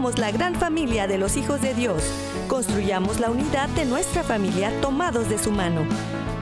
somos 0.00 0.18
la 0.18 0.30
gran 0.30 0.54
familia 0.54 1.06
de 1.06 1.18
los 1.18 1.36
hijos 1.36 1.60
de 1.60 1.74
Dios. 1.74 2.02
Construyamos 2.48 3.20
la 3.20 3.28
unidad 3.28 3.68
de 3.70 3.84
nuestra 3.84 4.22
familia 4.22 4.72
tomados 4.80 5.28
de 5.28 5.36
su 5.36 5.50
mano. 5.50 5.82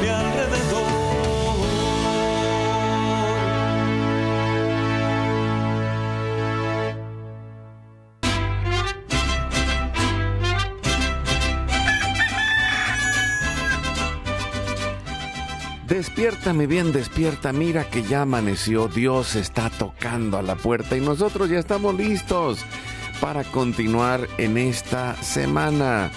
mi 0.00 0.08
alrededor. 0.08 0.90
Despiértame 15.86 16.66
bien, 16.66 16.92
despierta, 16.92 17.52
mira 17.52 17.84
que 17.90 18.02
ya 18.02 18.22
amaneció, 18.22 18.88
Dios 18.88 19.34
está 19.34 19.70
tocando 19.70 20.38
a 20.38 20.42
la 20.42 20.54
puerta 20.54 20.96
y 20.96 21.00
nosotros 21.00 21.50
ya 21.50 21.58
estamos 21.58 21.94
listos 21.96 22.64
para 23.20 23.44
continuar 23.44 24.28
en 24.38 24.56
esta 24.56 25.14
semana. 25.16 26.10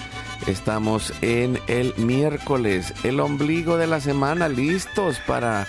Estamos 0.46 1.14
en 1.22 1.58
el 1.68 1.94
miércoles, 1.96 2.92
el 3.02 3.20
ombligo 3.20 3.78
de 3.78 3.86
la 3.86 4.00
semana, 4.00 4.48
listos 4.50 5.18
para 5.26 5.66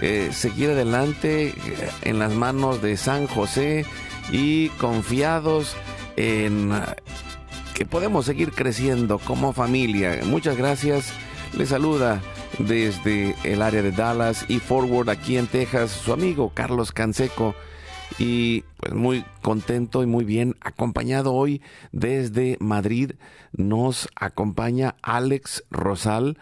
eh, 0.00 0.30
seguir 0.32 0.70
adelante 0.70 1.48
eh, 1.48 1.54
en 2.02 2.20
las 2.20 2.32
manos 2.32 2.80
de 2.80 2.96
San 2.96 3.26
José 3.26 3.84
y 4.30 4.68
confiados 4.70 5.76
en 6.16 6.72
eh, 6.72 6.80
que 7.74 7.84
podemos 7.84 8.24
seguir 8.24 8.52
creciendo 8.52 9.18
como 9.18 9.52
familia. 9.52 10.20
Muchas 10.24 10.56
gracias. 10.56 11.12
Les 11.58 11.70
saluda 11.70 12.22
desde 12.58 13.34
el 13.42 13.60
área 13.60 13.82
de 13.82 13.90
Dallas 13.90 14.44
y 14.48 14.60
Forward 14.60 15.10
aquí 15.10 15.36
en 15.36 15.48
Texas 15.48 15.90
su 15.90 16.12
amigo 16.12 16.52
Carlos 16.54 16.92
Canseco 16.92 17.56
y 18.18 18.64
pues 18.76 18.94
muy 18.94 19.24
contento 19.42 20.02
y 20.02 20.06
muy 20.06 20.24
bien 20.24 20.56
acompañado 20.60 21.32
hoy 21.32 21.62
desde 21.92 22.56
Madrid. 22.60 23.12
Nos 23.52 24.08
acompaña 24.16 24.96
Alex 25.02 25.64
Rosal 25.70 26.38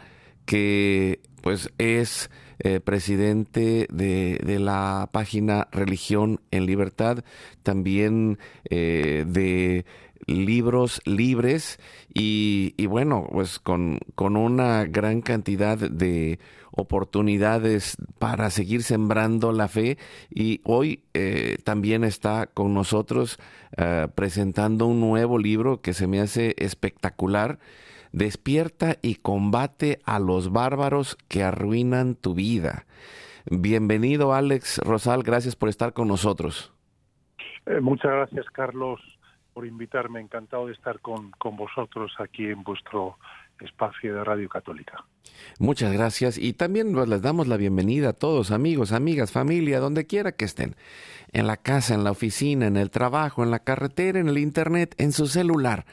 que 0.47 1.21
pues 1.43 1.71
es 1.79 2.31
eh, 2.59 2.81
presidente 2.81 3.87
de, 3.91 4.59
la 4.59 5.09
página 5.13 5.69
Religión 5.73 6.41
en 6.51 6.67
Libertad, 6.67 7.25
también 7.63 8.39
eh, 8.69 9.25
de 9.27 9.87
libros 10.27 11.01
libres. 11.07 11.79
Y, 12.13 12.75
y 12.77 12.87
bueno, 12.87 13.27
pues 13.33 13.59
con, 13.59 14.01
con, 14.15 14.37
una 14.37 14.85
gran 14.85 15.23
cantidad 15.23 15.79
de 15.79 16.39
oportunidades 16.73 17.97
para 18.19 18.51
seguir 18.51 18.83
sembrando 18.83 19.53
la 19.53 19.69
fe 19.69 19.99
y 20.31 20.61
hoy 20.65 21.05
eh, 21.15 21.59
también 21.65 22.05
está 22.05 22.47
con 22.47 22.75
nosotros 22.75 23.39
uh, 23.79 24.09
presentando 24.11 24.87
un 24.87 25.01
nuevo 25.01 25.39
libro 25.39 25.81
que 25.81 25.95
se 25.95 26.07
me 26.07 26.21
hace 26.21 26.55
espectacular. 26.59 27.59
Despierta 28.13 28.97
y 29.03 29.17
combate 29.17 30.01
a 30.05 30.19
los 30.19 30.51
bárbaros 30.51 31.17
que 31.29 31.45
arruinan 31.45 32.17
tu 32.17 32.35
vida. 32.35 32.87
Bienvenido 33.49 34.35
Alex 34.35 34.79
Rosal, 34.79 35.23
gracias 35.23 35.55
por 35.55 35.69
estar 35.69 35.93
con 35.93 36.09
nosotros. 36.09 36.73
Eh, 37.67 37.81
muchas 37.81 38.11
gracias 38.11 38.47
Carlos 38.47 39.01
por 39.53 39.67
invitarme. 39.67 40.21
Encantado 40.21 40.67
de 40.67 40.73
estar 40.73 41.01
con, 41.01 41.31
con 41.33 41.57
vosotros 41.57 42.13
aquí 42.19 42.47
en 42.47 42.63
vuestro 42.63 43.17
espacio 43.61 44.15
de 44.15 44.25
Radio 44.25 44.49
Católica. 44.49 45.05
Muchas 45.59 45.93
gracias. 45.93 46.39
Y 46.39 46.55
también 46.55 46.95
les 47.09 47.23
damos 47.23 47.47
la 47.47 47.57
bienvenida 47.57 48.11
a 48.11 48.13
todos, 48.15 48.51
amigos, 48.51 48.93
amigas, 48.93 49.31
familia, 49.31 49.79
donde 49.79 50.07
quiera 50.07 50.33
que 50.33 50.47
estén, 50.47 50.75
en 51.33 51.47
la 51.47 51.57
casa, 51.57 51.95
en 51.95 52.05
la 52.05 52.11
oficina, 52.11 52.67
en 52.67 52.77
el 52.77 52.91
trabajo, 52.91 53.43
en 53.43 53.51
la 53.51 53.61
carretera, 53.61 54.21
en 54.21 54.29
el 54.29 54.39
internet, 54.39 54.95
en 54.99 55.13
su 55.13 55.27
celular, 55.27 55.87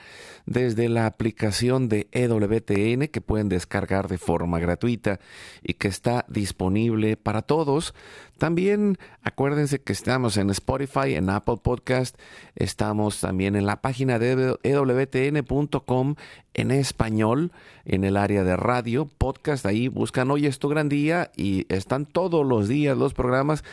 desde 0.46 0.90
la 0.90 1.06
aplicación 1.06 1.90
de 1.90 2.08
EWTN 2.12 3.08
que 3.08 3.22
pueden 3.22 3.50
descargar 3.50 4.08
de 4.08 4.18
forma 4.18 4.60
gratuita 4.60 5.20
y 5.62 5.74
que 5.74 5.88
está 5.88 6.26
disponible 6.28 7.18
para 7.18 7.42
todos. 7.42 7.94
También 8.38 8.98
acuérdense 9.24 9.82
que 9.82 9.94
estamos 9.94 10.38
en 10.38 10.50
Spotify, 10.52 11.16
en 11.16 11.30
Apple 11.30 11.58
Podcast, 11.62 12.18
estamos 12.56 13.20
también 13.20 13.56
en 13.56 13.66
la 13.66 13.82
página 13.82 14.20
de 14.20 14.58
ewtn.com 14.64 16.16
en 16.54 16.72
español, 16.72 17.52
en 17.86 18.04
el 18.04 18.18
área 18.18 18.44
de 18.44 18.58
radio, 18.58 19.06
podcast, 19.06 19.66
ahí 19.66 19.88
buscan 19.88 20.32
Hoy 20.32 20.48
es 20.48 20.60
tu 20.60 20.70
gran 20.70 20.90
día 20.90 21.32
y 21.36 21.66
están 21.74 22.06
todos 22.06 22.46
los 22.46 22.68
días 22.68 22.98
los 22.98 23.14
programas. 23.14 23.64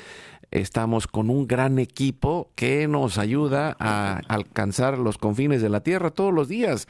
Estamos 0.51 1.07
con 1.07 1.31
un 1.31 1.47
gran 1.47 1.79
equipo 1.79 2.51
que 2.55 2.89
nos 2.89 3.19
ayuda 3.19 3.77
a 3.79 4.21
alcanzar 4.29 4.99
los 4.99 5.19
confines 5.19 5.63
de 5.63 5.69
la 5.69 5.81
tierra 5.81 6.11
todos 6.11 6.33
los 6.33 6.49
días 6.49 6.87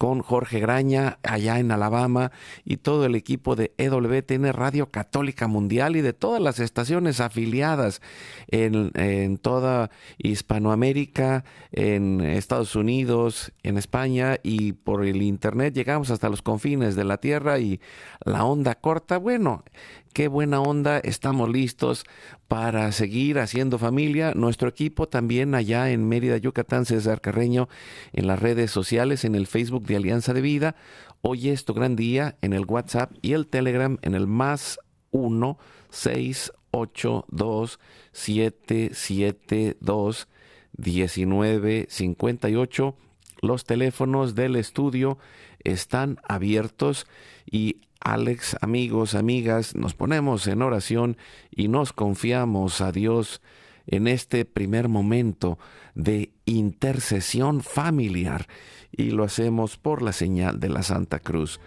con 0.00 0.22
Jorge 0.22 0.60
Graña 0.60 1.18
allá 1.22 1.58
en 1.58 1.70
Alabama 1.70 2.32
y 2.64 2.78
todo 2.78 3.04
el 3.04 3.14
equipo 3.14 3.54
de 3.54 3.74
EWTN 3.76 4.50
Radio 4.54 4.90
Católica 4.90 5.46
Mundial 5.46 5.94
y 5.94 6.00
de 6.00 6.14
todas 6.14 6.40
las 6.40 6.58
estaciones 6.58 7.20
afiliadas 7.20 8.00
en, 8.48 8.92
en, 8.94 9.36
toda 9.36 9.90
Hispanoamérica, 10.16 11.44
en 11.70 12.22
Estados 12.22 12.76
Unidos, 12.76 13.52
en 13.62 13.76
España 13.76 14.38
y 14.42 14.72
por 14.72 15.04
el 15.04 15.20
Internet 15.20 15.74
llegamos 15.74 16.10
hasta 16.10 16.30
los 16.30 16.40
confines 16.40 16.96
de 16.96 17.04
la 17.04 17.18
Tierra 17.18 17.58
y 17.58 17.78
la 18.24 18.46
onda 18.46 18.76
corta. 18.76 19.18
Bueno, 19.18 19.64
qué 20.12 20.28
buena 20.28 20.60
onda, 20.60 20.98
estamos 20.98 21.48
listos 21.48 22.04
para 22.48 22.90
seguir 22.92 23.38
haciendo 23.38 23.78
familia. 23.78 24.32
Nuestro 24.34 24.68
equipo 24.68 25.08
también 25.08 25.54
allá 25.54 25.90
en 25.90 26.08
Mérida, 26.08 26.36
Yucatán, 26.36 26.84
César 26.84 27.20
Carreño, 27.20 27.68
en 28.12 28.26
las 28.26 28.40
redes 28.40 28.70
sociales, 28.70 29.24
en 29.24 29.34
el 29.34 29.46
Facebook 29.46 29.86
de 29.86 29.96
Alianza 29.96 30.34
de 30.34 30.40
Vida. 30.40 30.76
Hoy 31.22 31.48
es 31.50 31.64
tu 31.64 31.74
gran 31.74 31.96
día 31.96 32.36
en 32.42 32.52
el 32.52 32.64
WhatsApp 32.64 33.12
y 33.22 33.32
el 33.32 33.46
Telegram 33.46 33.98
en 34.02 34.14
el 34.14 34.26
más 34.26 34.78
1 35.10 35.58
6 35.90 36.52
8 36.72 37.26
2 37.28 37.80
7 38.12 38.90
7 38.92 39.76
2 39.80 40.28
19 40.72 41.86
58. 41.88 42.96
Los 43.42 43.64
teléfonos 43.64 44.34
del 44.34 44.56
estudio 44.56 45.18
están 45.64 46.18
abiertos 46.28 47.06
y 47.50 47.82
Alex, 48.00 48.56
amigos, 48.62 49.14
amigas, 49.14 49.74
nos 49.74 49.94
ponemos 49.94 50.46
en 50.46 50.62
oración 50.62 51.18
y 51.50 51.68
nos 51.68 51.92
confiamos 51.92 52.80
a 52.80 52.92
Dios 52.92 53.42
en 53.86 54.06
este 54.06 54.44
primer 54.44 54.88
momento 54.88 55.58
de 55.94 56.32
intercesión 56.46 57.60
familiar 57.60 58.46
y 58.90 59.10
lo 59.10 59.24
hacemos 59.24 59.76
por 59.76 60.00
la 60.02 60.12
señal 60.12 60.60
de 60.60 60.70
la 60.70 60.82
Santa 60.82 61.18
Cruz. 61.18 61.60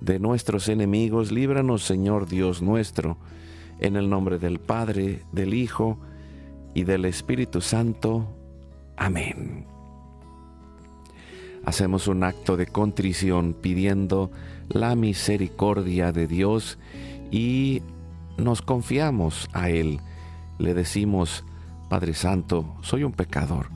De 0.00 0.18
nuestros 0.18 0.68
enemigos, 0.68 1.32
líbranos 1.32 1.82
Señor 1.82 2.28
Dios 2.28 2.62
nuestro, 2.62 3.18
en 3.80 3.96
el 3.96 4.08
nombre 4.08 4.38
del 4.38 4.60
Padre, 4.60 5.22
del 5.32 5.54
Hijo 5.54 5.98
y 6.74 6.84
del 6.84 7.04
Espíritu 7.04 7.60
Santo. 7.60 8.28
Amén. 8.96 9.71
Hacemos 11.64 12.08
un 12.08 12.24
acto 12.24 12.56
de 12.56 12.66
contrición 12.66 13.54
pidiendo 13.54 14.30
la 14.68 14.96
misericordia 14.96 16.10
de 16.12 16.26
Dios 16.26 16.78
y 17.30 17.82
nos 18.36 18.62
confiamos 18.62 19.48
a 19.52 19.70
Él. 19.70 20.00
Le 20.58 20.74
decimos, 20.74 21.44
Padre 21.88 22.14
Santo, 22.14 22.76
soy 22.82 23.04
un 23.04 23.12
pecador. 23.12 23.66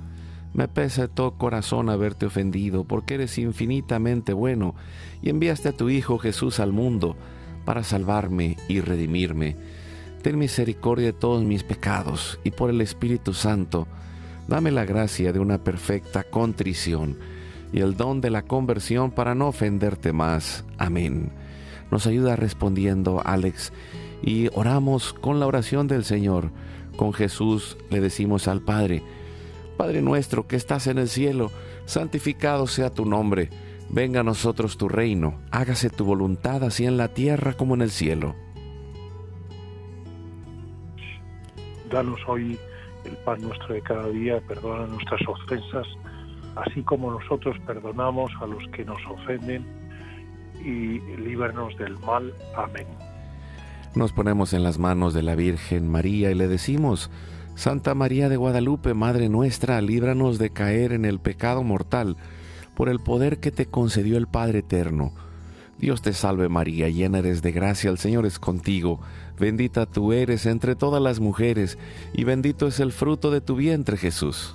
Me 0.53 0.69
pesa 0.69 1.03
de 1.03 1.09
todo 1.09 1.37
corazón 1.37 1.91
haberte 1.91 2.27
ofendido, 2.27 2.85
porque 2.85 3.15
eres 3.15 3.37
infinitamente 3.39 4.33
bueno 4.33 4.75
y 5.23 5.29
enviaste 5.29 5.69
a 5.69 5.77
tu 5.77 5.91
Hijo 5.91 6.19
Jesús 6.19 6.61
al 6.61 6.73
mundo 6.73 7.17
para 7.65 7.85
salvarme 7.85 8.57
y 8.67 8.81
redimirme. 8.81 9.57
Ten 10.23 10.39
misericordia 10.39 11.07
de 11.07 11.13
todos 11.13 11.45
mis 11.45 11.63
pecados 11.63 12.41
y 12.43 12.51
por 12.51 12.71
el 12.71 12.81
Espíritu 12.81 13.33
Santo, 13.33 13.87
dame 14.49 14.71
la 14.71 14.85
gracia 14.85 15.33
de 15.33 15.39
una 15.39 15.63
perfecta 15.63 16.25
contrición 16.25 17.19
y 17.73 17.81
el 17.81 17.97
don 17.97 18.21
de 18.21 18.31
la 18.31 18.43
conversión 18.43 19.11
para 19.11 19.35
no 19.35 19.49
ofenderte 19.49 20.13
más. 20.13 20.65
Amén. 20.79 21.31
Nos 21.91 22.07
ayuda 22.07 22.37
respondiendo 22.37 23.23
Alex 23.25 23.73
y 24.23 24.49
oramos 24.55 25.13
con 25.13 25.41
la 25.41 25.47
oración 25.47 25.89
del 25.89 26.05
Señor. 26.05 26.51
Con 26.97 27.13
Jesús 27.13 27.77
le 27.91 28.01
decimos 28.01 28.49
al 28.49 28.63
Padre, 28.63 29.03
Padre 29.77 30.01
nuestro 30.01 30.47
que 30.47 30.57
estás 30.57 30.87
en 30.87 30.99
el 30.99 31.09
cielo, 31.09 31.51
santificado 31.85 32.67
sea 32.67 32.91
tu 32.91 33.05
nombre, 33.05 33.51
venga 33.91 34.21
a 34.21 34.25
nosotros 34.25 34.79
tu 34.79 34.89
reino, 34.89 35.39
hágase 35.51 35.91
tu 35.91 36.05
voluntad 36.05 36.65
así 36.65 36.87
en 36.87 36.97
la 36.97 37.09
tierra 37.09 37.53
como 37.53 37.75
en 37.75 37.83
el 37.83 37.91
cielo. 37.91 38.35
Danos 41.91 42.19
hoy 42.27 42.59
el 43.05 43.17
pan 43.19 43.41
nuestro 43.43 43.75
de 43.75 43.83
cada 43.83 44.09
día, 44.09 44.41
perdona 44.49 44.87
nuestras 44.87 45.21
ofensas, 45.29 45.87
así 46.57 46.83
como 46.83 47.11
nosotros 47.11 47.57
perdonamos 47.67 48.33
a 48.41 48.47
los 48.47 48.67
que 48.73 48.85
nos 48.85 48.99
ofenden, 49.07 49.65
y 50.61 50.99
líbranos 51.19 51.77
del 51.79 51.97
mal. 52.01 52.33
Amén. 52.57 52.87
Nos 53.95 54.13
ponemos 54.13 54.53
en 54.53 54.63
las 54.63 54.79
manos 54.79 55.15
de 55.15 55.23
la 55.23 55.35
Virgen 55.35 55.89
María 55.89 56.31
y 56.31 56.35
le 56.35 56.49
decimos, 56.49 57.11
Santa 57.55 57.95
María 57.95 58.29
de 58.29 58.37
Guadalupe, 58.37 58.93
Madre 58.95 59.29
nuestra, 59.29 59.81
líbranos 59.81 60.39
de 60.39 60.51
caer 60.51 60.93
en 60.93 61.05
el 61.05 61.21
pecado 61.21 61.63
mortal, 61.63 62.17
por 62.75 62.89
el 62.89 63.01
poder 63.01 63.39
que 63.39 63.51
te 63.51 63.67
concedió 63.67 64.19
el 64.19 64.27
Padre 64.27 64.59
Eterno. 64.59 65.13
Dios 65.79 66.03
te 66.03 66.13
salve 66.13 66.49
María, 66.49 66.89
llena 66.89 67.19
eres 67.19 67.43
de 67.43 67.53
gracia, 67.53 67.91
el 67.91 67.99
Señor 67.99 68.27
es 68.27 68.39
contigo, 68.39 69.01
bendita 69.39 69.87
tú 69.87 70.13
eres 70.13 70.47
entre 70.47 70.75
todas 70.75 71.03
las 71.03 71.21
mujeres, 71.21 71.79
y 72.13 72.25
bendito 72.25 72.67
es 72.67 72.81
el 72.81 72.93
fruto 72.93 73.31
de 73.31 73.41
tu 73.41 73.57
vientre 73.57 73.97
Jesús. 73.97 74.55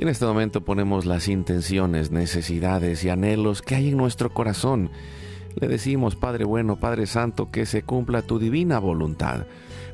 Y 0.00 0.04
en 0.04 0.08
este 0.08 0.24
momento 0.24 0.62
ponemos 0.62 1.04
las 1.04 1.28
intenciones, 1.28 2.10
necesidades 2.10 3.04
y 3.04 3.10
anhelos 3.10 3.60
que 3.60 3.74
hay 3.74 3.90
en 3.90 3.98
nuestro 3.98 4.32
corazón. 4.32 4.88
Le 5.56 5.68
decimos, 5.68 6.16
Padre 6.16 6.46
bueno, 6.46 6.76
Padre 6.76 7.06
Santo, 7.06 7.50
que 7.50 7.66
se 7.66 7.82
cumpla 7.82 8.22
tu 8.22 8.38
divina 8.38 8.78
voluntad. 8.78 9.44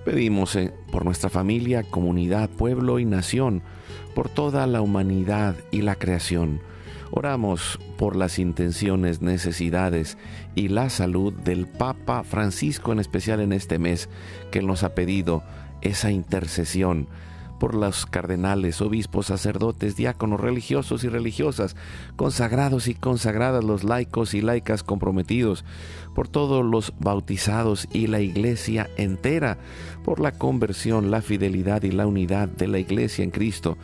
Pedimos 0.05 0.55
eh, 0.55 0.73
por 0.93 1.05
nuestra 1.05 1.29
familia, 1.29 1.83
comunidad, 1.83 2.49
pueblo 2.49 3.01
y 3.01 3.05
nación, 3.05 3.63
por 4.15 4.29
toda 4.29 4.69
la 4.69 4.81
humanidad 4.81 5.57
y 5.73 5.83
la 5.83 5.97
creación. 5.97 6.61
Oramos 7.11 7.81
por 7.99 8.15
las 8.15 8.39
intenciones, 8.39 9.23
necesidades 9.23 10.19
y 10.55 10.69
la 10.69 10.89
salud 10.89 11.33
del 11.33 11.67
Papa 11.67 12.23
Francisco, 12.23 12.93
en 12.93 13.01
especial 13.01 13.41
en 13.41 13.53
este 13.53 13.81
mes, 13.81 14.09
que 14.53 14.63
nos 14.63 14.85
ha 14.85 14.95
pedido 14.95 15.43
esa 15.81 16.13
intercesión 16.13 17.09
por 17.59 17.75
los 17.75 18.07
cardenales, 18.07 18.81
obispos, 18.81 19.27
sacerdotes, 19.27 19.97
diáconos, 19.97 20.41
religiosos 20.41 21.05
y 21.05 21.09
religiosas, 21.09 21.77
consagrados 22.17 22.89
y 22.89 22.95
consagradas, 22.95 23.65
los 23.65 23.85
laicos 23.85 24.35
y 24.35 24.41
laicas 24.41 24.83
comprometidos, 24.83 25.65
por 26.15 26.29
todos 26.29 26.65
los 26.65 26.93
bautizados 26.99 27.89
y 27.93 28.07
la 28.07 28.21
iglesia 28.21 28.89
entera, 28.97 29.59
por 30.05 30.21
la 30.21 30.33
conversión, 30.33 31.11
la 31.11 31.23
fidelidad 31.23 31.83
y 31.83 31.91
la 31.91 32.07
unidad 32.07 32.49
de 32.49 32.69
la 32.69 32.79
iglesia 32.79 33.25
en 33.25 33.31
Cristo, 33.31 33.77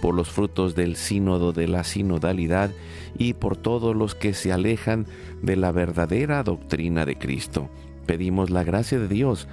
por 0.00 0.14
los 0.14 0.30
frutos 0.30 0.74
del 0.74 0.96
sínodo 0.96 1.52
de 1.52 1.68
la 1.68 1.84
sinodalidad 1.84 2.70
y 3.18 3.34
por 3.34 3.56
todos 3.56 3.96
los 3.96 4.14
que 4.14 4.34
se 4.34 4.52
alejan 4.52 5.06
de 5.42 5.56
la 5.56 5.72
verdadera 5.72 6.42
doctrina 6.42 7.06
de 7.06 7.16
Cristo. 7.16 7.70
Pedimos 8.06 8.50
la 8.50 8.62
gracia 8.62 8.98
de 8.98 9.08
Dios 9.08 9.48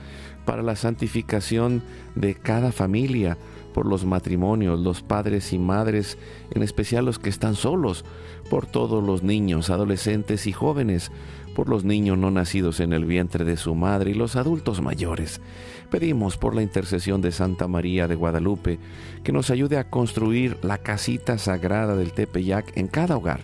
para 0.45 0.61
la 0.61 0.75
santificación 0.75 1.81
de 2.15 2.35
cada 2.35 2.71
familia, 2.71 3.37
por 3.73 3.85
los 3.85 4.05
matrimonios, 4.05 4.79
los 4.79 5.01
padres 5.01 5.51
y 5.51 5.59
madres, 5.59 6.17
en 6.51 6.63
especial 6.63 7.05
los 7.05 7.19
que 7.19 7.29
están 7.29 7.55
solos, 7.55 8.05
por 8.49 8.65
todos 8.65 9.03
los 9.03 9.23
niños, 9.23 9.69
adolescentes 9.69 10.47
y 10.47 10.53
jóvenes, 10.53 11.11
por 11.55 11.69
los 11.69 11.83
niños 11.83 12.17
no 12.17 12.31
nacidos 12.31 12.79
en 12.79 12.93
el 12.93 13.05
vientre 13.05 13.45
de 13.45 13.57
su 13.57 13.75
madre 13.75 14.11
y 14.11 14.13
los 14.13 14.35
adultos 14.35 14.81
mayores. 14.81 15.41
Pedimos 15.89 16.37
por 16.37 16.55
la 16.55 16.63
intercesión 16.63 17.21
de 17.21 17.31
Santa 17.31 17.67
María 17.67 18.07
de 18.07 18.15
Guadalupe 18.15 18.79
que 19.23 19.31
nos 19.31 19.49
ayude 19.49 19.77
a 19.77 19.89
construir 19.89 20.57
la 20.63 20.79
casita 20.79 21.37
sagrada 21.37 21.95
del 21.95 22.13
Tepeyac 22.13 22.75
en 22.75 22.87
cada 22.87 23.15
hogar 23.15 23.41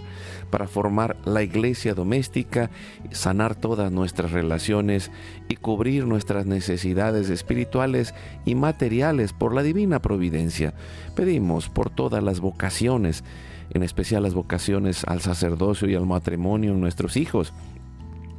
para 0.50 0.68
formar 0.68 1.16
la 1.26 1.44
iglesia 1.44 1.94
doméstica, 1.94 2.70
sanar 3.12 3.56
todas 3.56 3.92
nuestras 3.92 4.32
relaciones 4.32 5.12
y 5.48 5.56
cubrir 5.56 6.06
nuestras 6.06 6.46
necesidades 6.46 7.30
espirituales 7.30 8.16
y 8.46 8.56
materiales 8.56 9.34
por 9.34 9.54
la 9.54 9.64
divina 9.64 10.02
providencia. 10.02 10.74
Pedimos 11.16 11.70
por 11.70 11.90
todas 11.90 12.24
las 12.24 12.40
vocaciones, 12.40 13.24
en 13.72 13.84
especial 13.84 14.24
las 14.24 14.34
vocaciones 14.34 15.04
al 15.06 15.22
sacerdocio 15.22 15.88
y 15.88 15.96
al 15.96 16.08
matrimonio 16.08 16.72
en 16.72 16.82
nuestros 16.82 17.18
hijos, 17.18 17.54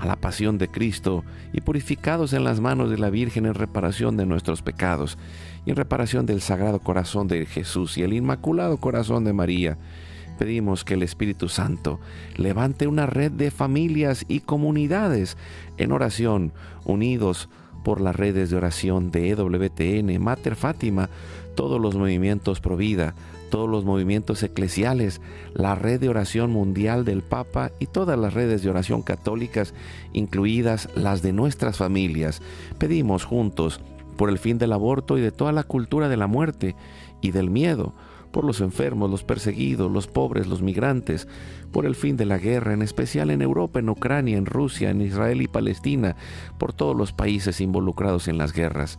a 0.00 0.06
la 0.06 0.16
pasión 0.16 0.58
de 0.58 0.68
Cristo 0.68 1.24
y 1.52 1.60
purificados 1.60 2.32
en 2.32 2.42
las 2.42 2.58
manos 2.58 2.90
de 2.90 2.98
la 2.98 3.10
Virgen 3.10 3.44
en 3.46 3.54
reparación 3.54 4.16
de 4.16 4.26
nuestros 4.26 4.62
pecados 4.62 5.18
y 5.66 5.70
en 5.70 5.76
reparación 5.76 6.24
del 6.24 6.40
Sagrado 6.40 6.80
Corazón 6.80 7.28
de 7.28 7.44
Jesús 7.44 7.98
y 7.98 8.02
el 8.02 8.14
Inmaculado 8.14 8.78
Corazón 8.78 9.24
de 9.24 9.34
María. 9.34 9.76
Pedimos 10.38 10.84
que 10.84 10.94
el 10.94 11.02
Espíritu 11.02 11.50
Santo 11.50 12.00
levante 12.36 12.86
una 12.86 13.04
red 13.04 13.30
de 13.30 13.50
familias 13.50 14.24
y 14.26 14.40
comunidades 14.40 15.36
en 15.76 15.92
oración, 15.92 16.54
unidos 16.86 17.50
por 17.84 18.00
las 18.00 18.16
redes 18.16 18.48
de 18.48 18.56
oración 18.56 19.10
de 19.10 19.28
EWTN, 19.28 20.22
Mater 20.22 20.56
Fátima, 20.56 21.10
todos 21.54 21.78
los 21.78 21.94
movimientos 21.94 22.60
Provida, 22.60 23.14
todos 23.50 23.68
los 23.68 23.84
movimientos 23.84 24.42
eclesiales, 24.42 25.20
la 25.52 25.74
red 25.74 26.00
de 26.00 26.08
oración 26.08 26.50
mundial 26.50 27.04
del 27.04 27.22
Papa 27.22 27.72
y 27.78 27.86
todas 27.86 28.18
las 28.18 28.32
redes 28.32 28.62
de 28.62 28.70
oración 28.70 29.02
católicas, 29.02 29.74
incluidas 30.12 30.88
las 30.94 31.20
de 31.20 31.32
nuestras 31.32 31.76
familias. 31.76 32.40
Pedimos 32.78 33.24
juntos 33.24 33.80
por 34.16 34.30
el 34.30 34.38
fin 34.38 34.58
del 34.58 34.72
aborto 34.72 35.18
y 35.18 35.20
de 35.20 35.32
toda 35.32 35.52
la 35.52 35.64
cultura 35.64 36.08
de 36.08 36.16
la 36.16 36.26
muerte 36.26 36.76
y 37.20 37.32
del 37.32 37.50
miedo, 37.50 37.94
por 38.30 38.44
los 38.44 38.60
enfermos, 38.60 39.10
los 39.10 39.24
perseguidos, 39.24 39.90
los 39.90 40.06
pobres, 40.06 40.46
los 40.46 40.62
migrantes, 40.62 41.26
por 41.72 41.86
el 41.86 41.94
fin 41.94 42.16
de 42.16 42.26
la 42.26 42.38
guerra, 42.38 42.72
en 42.72 42.82
especial 42.82 43.30
en 43.30 43.42
Europa, 43.42 43.80
en 43.80 43.88
Ucrania, 43.88 44.36
en 44.36 44.46
Rusia, 44.46 44.90
en 44.90 45.00
Israel 45.00 45.42
y 45.42 45.48
Palestina, 45.48 46.16
por 46.58 46.72
todos 46.72 46.96
los 46.96 47.12
países 47.12 47.60
involucrados 47.60 48.28
en 48.28 48.38
las 48.38 48.52
guerras. 48.52 48.98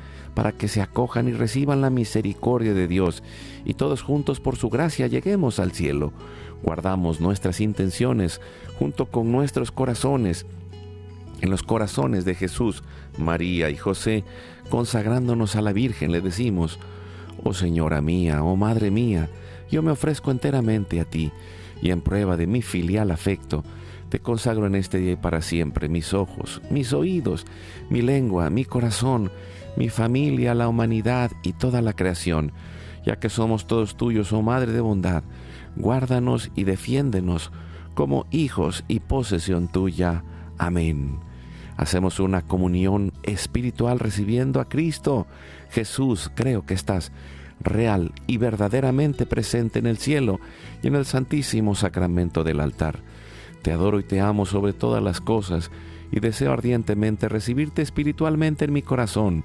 para 0.33 0.51
que 0.51 0.67
se 0.67 0.81
acojan 0.81 1.27
y 1.27 1.33
reciban 1.33 1.81
la 1.81 1.89
misericordia 1.89 2.73
de 2.73 2.87
Dios 2.87 3.23
y 3.65 3.73
todos 3.73 4.01
juntos 4.01 4.39
por 4.39 4.55
su 4.55 4.69
gracia 4.69 5.07
lleguemos 5.07 5.59
al 5.59 5.71
cielo. 5.71 6.13
Guardamos 6.63 7.19
nuestras 7.19 7.59
intenciones 7.59 8.39
junto 8.77 9.07
con 9.07 9.31
nuestros 9.31 9.71
corazones 9.71 10.45
en 11.41 11.49
los 11.49 11.63
corazones 11.63 12.23
de 12.23 12.35
Jesús, 12.35 12.83
María 13.17 13.69
y 13.69 13.75
José, 13.75 14.23
consagrándonos 14.69 15.55
a 15.55 15.61
la 15.61 15.73
Virgen, 15.73 16.11
le 16.11 16.21
decimos, 16.21 16.79
Oh 17.43 17.53
Señora 17.53 18.01
mía, 18.01 18.43
oh 18.43 18.55
Madre 18.55 18.91
mía, 18.91 19.27
yo 19.71 19.81
me 19.81 19.91
ofrezco 19.91 20.29
enteramente 20.29 20.99
a 20.99 21.05
ti, 21.05 21.31
y 21.81 21.89
en 21.89 22.01
prueba 22.01 22.37
de 22.37 22.45
mi 22.45 22.61
filial 22.61 23.09
afecto, 23.09 23.63
te 24.09 24.19
consagro 24.19 24.67
en 24.67 24.75
este 24.75 24.99
día 24.99 25.13
y 25.13 25.15
para 25.15 25.41
siempre 25.41 25.89
mis 25.89 26.13
ojos, 26.13 26.61
mis 26.69 26.93
oídos, 26.93 27.45
mi 27.89 28.01
lengua, 28.01 28.49
mi 28.49 28.65
corazón, 28.65 29.31
mi 29.75 29.89
familia, 29.89 30.53
la 30.53 30.67
humanidad 30.67 31.31
y 31.43 31.53
toda 31.53 31.81
la 31.81 31.93
creación, 31.93 32.51
ya 33.05 33.17
que 33.17 33.29
somos 33.29 33.67
todos 33.67 33.95
tuyos, 33.95 34.33
oh 34.33 34.41
Madre 34.41 34.71
de 34.71 34.81
bondad, 34.81 35.23
guárdanos 35.75 36.51
y 36.55 36.63
defiéndenos 36.63 37.51
como 37.93 38.25
hijos 38.31 38.83
y 38.87 38.99
posesión 38.99 39.67
tuya. 39.67 40.23
Amén. 40.57 41.19
Hacemos 41.77 42.19
una 42.19 42.43
comunión 42.43 43.13
espiritual 43.23 43.99
recibiendo 43.99 44.59
a 44.59 44.69
Cristo. 44.69 45.27
Jesús, 45.69 46.31
creo 46.35 46.65
que 46.65 46.73
estás 46.73 47.11
real 47.59 48.11
y 48.27 48.37
verdaderamente 48.37 49.25
presente 49.25 49.79
en 49.79 49.87
el 49.87 49.97
cielo 49.97 50.39
y 50.81 50.87
en 50.87 50.95
el 50.95 51.05
santísimo 51.05 51.75
sacramento 51.75 52.43
del 52.43 52.59
altar. 52.59 52.99
Te 53.61 53.71
adoro 53.71 53.99
y 53.99 54.03
te 54.03 54.19
amo 54.19 54.45
sobre 54.45 54.73
todas 54.73 55.03
las 55.03 55.21
cosas 55.21 55.71
y 56.11 56.19
deseo 56.19 56.51
ardientemente 56.51 57.29
recibirte 57.29 57.81
espiritualmente 57.81 58.65
en 58.65 58.73
mi 58.73 58.81
corazón. 58.81 59.43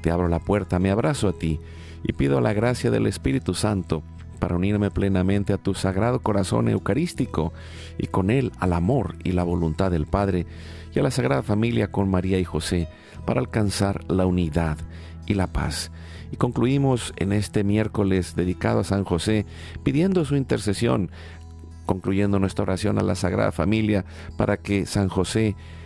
Te 0.00 0.10
abro 0.10 0.28
la 0.28 0.38
puerta, 0.38 0.78
me 0.78 0.90
abrazo 0.90 1.28
a 1.28 1.32
ti 1.32 1.60
y 2.02 2.12
pido 2.12 2.40
la 2.40 2.52
gracia 2.52 2.90
del 2.90 3.06
Espíritu 3.06 3.54
Santo 3.54 4.02
para 4.38 4.56
unirme 4.56 4.90
plenamente 4.90 5.52
a 5.52 5.58
tu 5.58 5.74
sagrado 5.74 6.20
corazón 6.20 6.68
eucarístico 6.68 7.52
y 7.98 8.08
con 8.08 8.30
él 8.30 8.52
al 8.58 8.74
amor 8.74 9.16
y 9.24 9.32
la 9.32 9.42
voluntad 9.42 9.90
del 9.90 10.06
Padre 10.06 10.46
y 10.94 10.98
a 10.98 11.02
la 11.02 11.10
Sagrada 11.10 11.42
Familia 11.42 11.90
con 11.90 12.10
María 12.10 12.38
y 12.38 12.44
José 12.44 12.88
para 13.24 13.40
alcanzar 13.40 14.04
la 14.10 14.26
unidad 14.26 14.76
y 15.26 15.34
la 15.34 15.46
paz. 15.46 15.90
Y 16.30 16.36
concluimos 16.36 17.14
en 17.16 17.32
este 17.32 17.64
miércoles 17.64 18.36
dedicado 18.36 18.80
a 18.80 18.84
San 18.84 19.04
José 19.04 19.46
pidiendo 19.82 20.24
su 20.24 20.36
intercesión, 20.36 21.10
concluyendo 21.86 22.38
nuestra 22.38 22.64
oración 22.64 22.98
a 22.98 23.02
la 23.02 23.14
Sagrada 23.14 23.52
Familia 23.52 24.04
para 24.36 24.58
que 24.58 24.84
San 24.84 25.08
José 25.08 25.56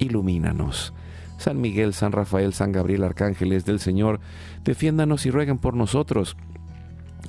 ilumínanos. 0.00 0.92
San 1.38 1.60
Miguel, 1.60 1.94
San 1.94 2.12
Rafael, 2.12 2.52
San 2.52 2.72
Gabriel, 2.72 3.04
arcángeles 3.04 3.64
del 3.64 3.80
Señor, 3.80 4.20
defiéndanos 4.64 5.24
y 5.24 5.30
rueguen 5.30 5.58
por 5.58 5.74
nosotros 5.74 6.36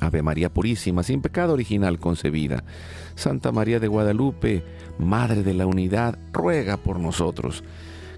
Ave 0.02 0.24
María 0.24 0.50
Purísima, 0.50 1.04
sin 1.04 1.22
pecado 1.22 1.54
original 1.54 2.00
concebida. 2.00 2.64
Santa 3.16 3.52
María 3.52 3.80
de 3.80 3.88
Guadalupe, 3.88 4.64
Madre 4.98 5.44
de 5.44 5.54
la 5.54 5.68
Unidad, 5.68 6.18
ruega 6.34 6.78
por 6.78 7.00
nosotros. 7.00 7.64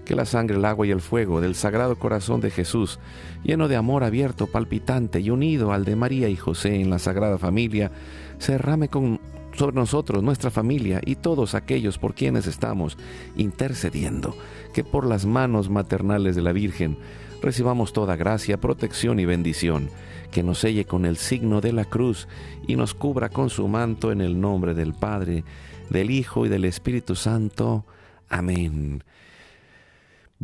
Que 0.06 0.14
la 0.14 0.24
sangre, 0.24 0.56
el 0.56 0.64
agua 0.64 0.86
y 0.86 0.90
el 0.90 1.00
fuego 1.00 1.40
del 1.40 1.54
Sagrado 1.54 1.96
Corazón 1.96 2.40
de 2.40 2.50
Jesús, 2.50 2.98
lleno 3.42 3.68
de 3.68 3.76
amor 3.76 4.02
abierto, 4.02 4.46
palpitante 4.46 5.20
y 5.20 5.30
unido 5.30 5.72
al 5.72 5.84
de 5.84 5.96
María 5.96 6.28
y 6.28 6.36
José 6.36 6.80
en 6.80 6.90
la 6.90 6.98
Sagrada 6.98 7.38
Familia, 7.38 7.90
se 8.38 8.52
derrame 8.52 8.88
con, 8.88 9.20
sobre 9.56 9.76
nosotros, 9.76 10.22
nuestra 10.22 10.50
familia 10.50 11.00
y 11.04 11.16
todos 11.16 11.54
aquellos 11.54 11.98
por 11.98 12.14
quienes 12.14 12.46
estamos 12.46 12.98
intercediendo. 13.36 14.36
Que 14.72 14.84
por 14.84 15.06
las 15.06 15.26
manos 15.26 15.70
maternales 15.70 16.36
de 16.36 16.42
la 16.42 16.52
Virgen 16.52 16.98
recibamos 17.42 17.92
toda 17.92 18.16
gracia, 18.16 18.60
protección 18.60 19.20
y 19.20 19.24
bendición 19.24 19.90
que 20.30 20.42
nos 20.42 20.58
selle 20.58 20.84
con 20.84 21.04
el 21.04 21.16
signo 21.16 21.60
de 21.60 21.72
la 21.72 21.84
cruz 21.84 22.26
y 22.66 22.74
nos 22.74 22.92
cubra 22.92 23.28
con 23.28 23.50
su 23.50 23.68
manto 23.68 24.10
en 24.10 24.20
el 24.20 24.40
nombre 24.40 24.74
del 24.74 24.92
Padre, 24.92 25.44
del 25.90 26.10
Hijo 26.10 26.44
y 26.44 26.48
del 26.48 26.64
Espíritu 26.64 27.14
Santo. 27.14 27.84
Amén. 28.28 29.04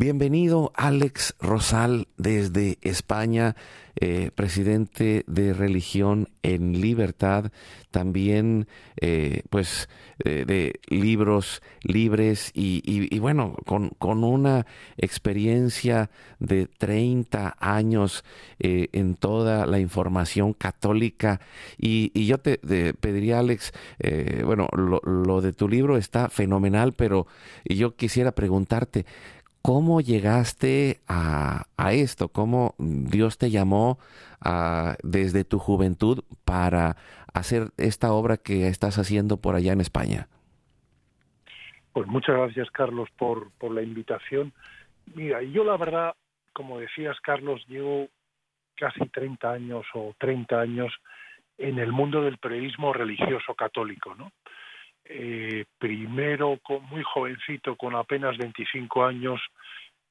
Bienvenido 0.01 0.73
Alex 0.77 1.35
Rosal 1.41 2.09
desde 2.17 2.79
España, 2.81 3.55
eh, 3.97 4.31
presidente 4.35 5.25
de 5.27 5.53
Religión 5.53 6.29
en 6.43 6.81
Libertad, 6.81 7.53
también 7.91 8.67
eh, 8.99 9.43
pues 9.51 9.91
eh, 10.25 10.45
de 10.47 10.81
libros 10.89 11.61
libres 11.83 12.51
y, 12.55 13.19
bueno, 13.19 13.55
con, 13.67 14.25
una 14.25 14.65
experiencia 14.97 16.09
de 16.39 16.67
30 16.67 17.57
años 17.59 18.25
en 18.59 19.17
toda 19.17 19.67
la 19.67 19.81
información 19.81 20.55
católica. 20.55 21.43
Y, 21.77 22.25
yo 22.25 22.39
te, 22.39 22.59
pediría, 22.95 23.41
Alex, 23.41 23.73
bueno, 24.47 24.67
lo, 24.75 25.01
lo 25.05 25.43
de 25.43 25.53
tu 25.53 25.69
libro 25.69 25.99
está 25.99 26.31
fenomenal, 26.31 26.95
pero 26.95 27.27
yo 27.67 27.97
quisiera 27.97 28.33
preguntarte, 28.33 29.05
¿Cómo 29.63 30.01
llegaste 30.01 31.01
a, 31.07 31.67
esto? 31.93 32.29
¿Cómo 32.29 32.75
Dios 32.79 33.37
te 33.37 33.51
llamó 33.51 33.99
desde 35.03 35.45
tu 35.45 35.59
juventud 35.59 36.25
para 36.45 36.97
hacer 37.35 37.69
esta 37.77 38.13
obra 38.13 38.37
que 38.37 38.69
estás 38.69 38.99
haciendo 38.99 39.37
por 39.37 39.55
allá 39.55 39.73
en 39.73 39.81
España? 39.81 40.29
Pues 41.93 42.07
muchas 42.07 42.37
gracias, 42.37 42.71
Carlos, 42.71 43.09
por, 43.19 43.51
por 43.59 43.73
la 43.73 43.83
invitación. 43.83 44.53
Mira, 45.15 45.43
yo 45.43 45.65
la 45.65 45.77
verdad, 45.77 46.15
como 46.53 46.79
decías, 46.79 47.19
Carlos, 47.21 47.63
llevo 47.69 48.09
casi 48.77 49.01
30 49.01 49.51
años 49.51 49.85
o 49.95 50.15
30 50.19 50.59
años 50.59 50.93
en 51.59 51.79
el 51.79 51.93
mundo 51.93 52.23
del 52.23 52.39
periodismo 52.39 52.93
religioso 52.93 53.55
católico, 53.55 54.15
¿no? 54.15 54.33
Eh, 55.13 55.65
primero, 55.77 56.61
muy 56.89 57.03
jovencito, 57.03 57.75
con 57.75 57.97
apenas 57.97 58.39
25 58.39 59.05
años, 59.05 59.41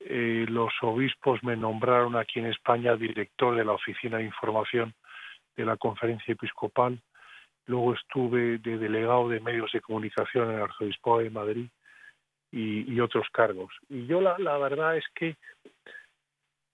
eh, 0.01 0.46
los 0.50 0.74
obispos 0.82 1.41
me 1.41 1.56
nombraron 1.56 2.18
aquí 2.18 2.39
en 2.39 2.48
España 2.48 2.98
director 2.98 3.56
de 3.56 3.63
la 3.63 3.72
Oficina 3.72 4.18
de 4.18 4.25
Información 4.25 4.94
de 5.56 5.63
la 5.63 5.77
Conferencia 5.77 6.34
Episcopal. 6.34 7.00
Luego 7.65 7.94
estuve 7.94 8.58
de 8.58 8.77
delegado 8.77 9.29
de 9.29 9.39
medios 9.39 9.72
de 9.72 9.79
comunicación 9.79 10.50
en 10.50 10.56
el 10.58 10.63
Arzobispado 10.63 11.20
de 11.20 11.29
Madrid 11.29 11.70
y, 12.51 13.00
otros 13.00 13.27
cargos. 13.32 13.74
Y 13.88 14.06
yo 14.06 14.20
la, 14.20 14.58
verdad 14.58 14.98
es 14.98 15.06
que, 15.15 15.38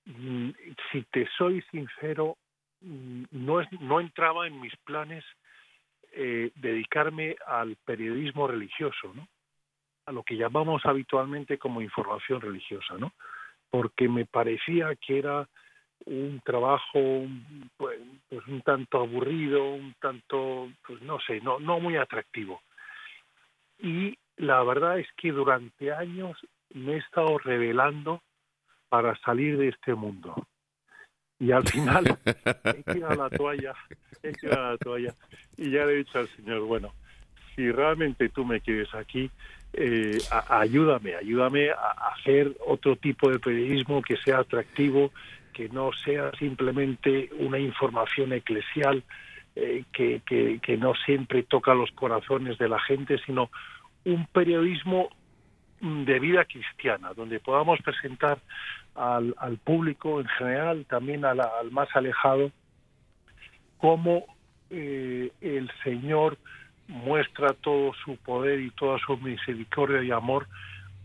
mm, 0.05 0.50
si 0.91 1.03
te 1.12 1.27
soy 1.38 1.62
sincero, 1.70 2.38
mm, 2.82 3.25
no 3.29 4.00
entraba 4.00 4.48
en 4.48 4.60
mis 4.60 4.75
planes 4.77 5.24
eh, 6.15 6.51
dedicarme 6.55 7.36
al 7.45 7.75
periodismo 7.84 8.48
religioso, 8.48 9.13
a 10.05 10.12
lo 10.12 10.24
que 10.24 10.38
llamamos 10.38 10.86
habitualmente 10.86 11.57
como 11.57 11.81
información 11.81 12.39
religiosa, 12.39 12.95
porque 13.69 14.07
me 14.07 14.25
parecía 14.25 14.95
que 14.95 15.19
era 15.19 15.48
un 16.05 16.41
trabajo 16.45 17.25
pues, 17.77 18.00
pues, 18.29 18.48
un 18.48 18.62
tanto 18.62 19.00
aburrido, 19.01 19.74
un 19.74 19.93
tanto, 20.00 20.69
pues 20.88 21.01
no 21.01 21.19
sé, 21.19 21.41
no, 21.41 21.60
no 21.60 21.79
muy 21.79 21.98
atractivo. 21.98 22.62
Y 23.79 24.17
la 24.38 24.63
verdad 24.63 25.00
es 25.00 25.07
que 25.17 25.31
durante 25.31 25.91
años 25.91 26.38
me 26.74 26.93
he 26.93 26.98
estado 26.98 27.38
revelando 27.39 28.22
para 28.89 29.17
salir 29.17 29.57
de 29.57 29.69
este 29.69 29.95
mundo 29.95 30.48
y 31.39 31.51
al 31.51 31.68
final 31.68 32.18
he 32.25 32.94
tirado 32.94 33.15
la 33.15 33.30
toalla, 33.30 33.74
he 34.24 34.32
tirado 34.34 34.72
la 34.72 34.77
toalla. 34.77 35.13
Y 35.58 35.72
ya 35.72 35.86
le 35.86 35.94
he 35.94 35.98
dicho 35.98 36.20
al 36.20 36.30
Señor, 36.30 36.62
bueno, 36.62 36.94
si 37.56 37.72
realmente 37.72 38.30
tú 38.30 38.46
me 38.46 38.62
quieres 38.62 38.94
aquí, 38.94 39.30
eh, 39.74 40.18
ayúdame, 40.50 41.15
ayúdame 41.15 41.70
a 41.72 42.13
hacer 42.13 42.56
otro 42.65 42.96
tipo 42.96 43.30
de 43.30 43.39
periodismo 43.39 44.01
que 44.01 44.18
sea 44.18 44.39
atractivo, 44.39 45.12
que 45.54 45.70
no 45.70 45.92
sea 45.94 46.32
simplemente 46.38 47.30
una 47.39 47.60
información 47.60 48.34
eclesial 48.34 49.04
eh, 49.56 49.86
que, 49.94 50.22
que, 50.25 50.77
no 50.77 50.94
siempre 51.06 51.44
toca 51.44 51.74
los 51.74 51.92
corazones 51.92 52.58
de 52.58 52.68
la 52.68 52.80
gente, 52.80 53.18
sino 53.25 53.50
un 54.04 54.25
periodismo 54.27 55.10
de 55.80 56.20
vida 56.20 56.44
cristiana, 56.44 57.13
donde 57.13 57.39
podamos 57.39 57.80
presentar 57.82 58.39
al, 58.96 59.36
al 59.38 59.58
público 59.58 60.22
en 60.22 60.28
general, 60.28 60.86
también 60.90 61.25
al 61.25 61.40
más 61.72 61.90
alejado, 61.96 62.52
cómo 63.78 64.25
eh, 64.70 65.32
el 65.42 65.70
Señor 65.84 66.38
muestra 66.88 67.54
todo 67.54 67.94
su 68.04 68.18
poder 68.18 68.60
y 68.60 68.72
toda 68.72 68.98
su 69.00 69.18
misericordia 69.18 70.04
y 70.04 70.12
amor 70.12 70.48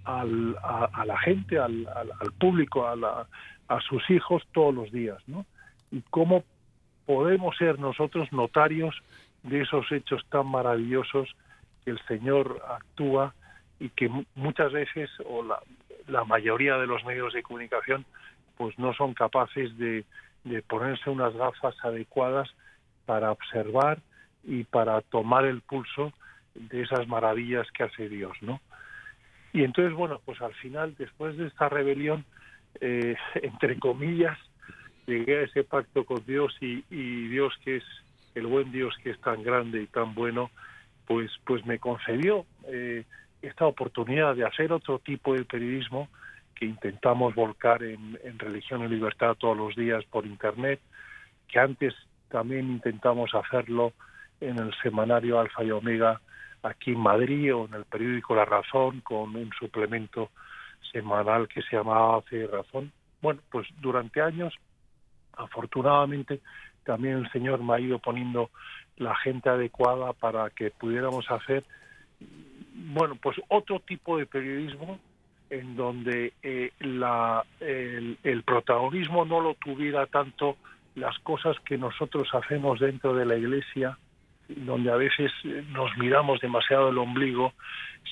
al, 0.05 0.57
a, 0.63 1.05
la 1.05 1.19
gente, 1.19 1.59
al, 1.59 1.87
al, 1.89 2.33
público, 2.39 2.87
a, 2.87 2.97
la, 2.97 3.27
a 3.69 3.81
sus 3.81 4.09
hijos 4.11 4.43
todos 4.53 4.75
los 4.75 4.91
días, 4.93 5.19
¿no? 5.27 5.45
Y 5.91 6.03
cómo 6.11 6.45
podemos 7.07 7.57
ser 7.57 7.79
nosotros 7.79 8.33
notarios 8.33 8.95
de 9.43 9.63
esos 9.63 9.91
hechos 9.91 10.25
tan 10.31 10.47
maravillosos 10.47 11.29
que 11.85 11.91
el 11.91 12.01
Señor 12.07 12.63
actúa 12.69 13.35
y 13.79 13.89
que 13.91 14.11
muchas 14.35 14.73
veces, 14.73 15.11
o 15.27 15.43
la, 15.43 15.59
la 16.11 16.25
mayoría 16.25 16.77
de 16.77 16.87
los 16.87 17.05
medios 17.05 17.33
de 17.33 17.43
comunicación, 17.43 18.05
pues 18.57 18.79
no 18.79 18.93
son 18.95 19.15
capaces 19.15 19.77
de, 19.79 20.05
ponerse 20.69 21.11
unas 21.11 21.35
gafas 21.35 21.75
adecuadas 21.83 22.49
para 23.07 23.31
observar 23.31 24.01
y 24.45 24.65
para 24.65 25.01
tomar 25.03 25.45
el 25.45 25.61
pulso 25.61 26.13
de 26.55 26.83
esas 26.83 27.07
maravillas 27.09 27.71
que 27.73 27.85
hace 27.85 28.09
Dios, 28.09 28.37
¿no? 28.41 28.61
Y 29.53 29.65
entonces, 29.65 29.95
bueno, 29.95 30.21
pues 30.25 30.41
al 30.41 30.55
final, 30.55 30.95
después 30.97 31.37
de 31.37 31.47
esta 31.47 31.69
rebelión, 31.69 32.25
eh, 32.81 33.17
entre 33.43 33.79
comillas, 33.79 34.39
llegué 35.07 35.41
a 35.41 35.43
ese 35.43 35.65
pacto 35.65 36.05
con 36.05 36.25
Dios 36.25 36.57
y, 36.61 36.85
y, 36.91 37.29
Dios 37.29 37.53
que 37.65 37.77
es 37.77 37.85
el 38.35 38.47
buen 38.47 38.71
Dios 38.71 38.95
que 39.03 39.11
es 39.11 39.21
tan 39.21 39.43
grande 39.43 39.83
y 39.83 39.87
tan 39.87 40.15
bueno, 40.15 40.51
pues, 41.07 41.31
pues 41.45 41.67
me 41.67 41.79
concedió 41.79 42.47
eh, 42.69 43.05
esta 43.43 43.67
oportunidad 43.67 44.35
de 44.37 44.47
hacer 44.47 44.73
otro 44.73 44.99
tipo 44.99 45.35
de 45.35 45.45
periodismo 45.45 46.09
que 46.55 46.67
intentamos 46.67 47.35
volcar 47.35 47.83
en, 47.83 48.19
en 48.23 48.39
religión 48.39 48.85
y 48.85 48.89
libertad 48.89 49.37
todos 49.39 49.57
los 49.57 49.75
días 49.75 50.05
por 50.07 50.27
internet, 50.27 50.81
que 51.49 51.59
antes 51.59 51.95
también 52.29 52.71
intentamos 52.71 53.35
hacerlo 53.35 53.93
en 54.41 54.59
el 54.59 54.75
semanario 54.83 55.41
Alfa 55.41 55.65
y 55.65 55.71
Omega 55.71 56.21
aquí 56.63 56.93
en 56.93 57.01
Madrid 57.01 57.55
o 57.55 57.67
en 57.67 57.75
el 57.75 57.85
periódico 57.85 58.35
La 58.35 58.45
Razón 58.45 59.01
con 59.01 59.35
un 59.35 59.51
suplemento 59.59 60.31
semanal 60.93 61.49
que 61.49 61.63
se 61.63 61.77
llamaba 61.77 62.19
Hace 62.19 62.47
Razón. 62.47 62.93
Bueno, 63.21 63.41
pues 63.51 63.69
durante 63.81 64.21
años, 64.21 64.55
afortunadamente, 65.37 66.41
también 66.85 67.19
el 67.19 67.31
Señor 67.33 67.63
me 67.63 67.75
ha 67.75 67.81
ido 67.81 67.99
poniendo 67.99 68.51
la 68.97 69.15
gente 69.17 69.49
adecuada 69.49 70.13
para 70.13 70.51
que 70.51 70.71
pudiéramos 70.71 71.31
hacer, 71.31 71.65
bueno, 72.81 73.17
pues 73.21 73.37
otro 73.49 73.81
tipo 73.81 74.19
de 74.19 74.27
periodismo 74.27 74.99
en 75.51 75.77
donde 75.77 76.33
eh, 76.43 76.71
la, 76.81 77.45
el, 77.61 78.43
protagonismo 78.45 79.25
no 79.25 79.41
lo 79.41 79.55
tuviera 79.55 80.07
tanto 80.07 80.57
las 80.95 81.19
cosas 81.19 81.57
que 81.65 81.77
nosotros 81.77 82.29
hacemos 82.33 82.81
dentro 82.81 83.15
de 83.15 83.27
la 83.27 83.37
iglesia, 83.37 83.99
donde 84.49 84.91
a 84.91 84.97
veces 84.97 85.33
nos 85.71 85.97
miramos 85.99 86.41
demasiado 86.41 86.89
el 86.89 86.99
ombligo, 86.99 87.53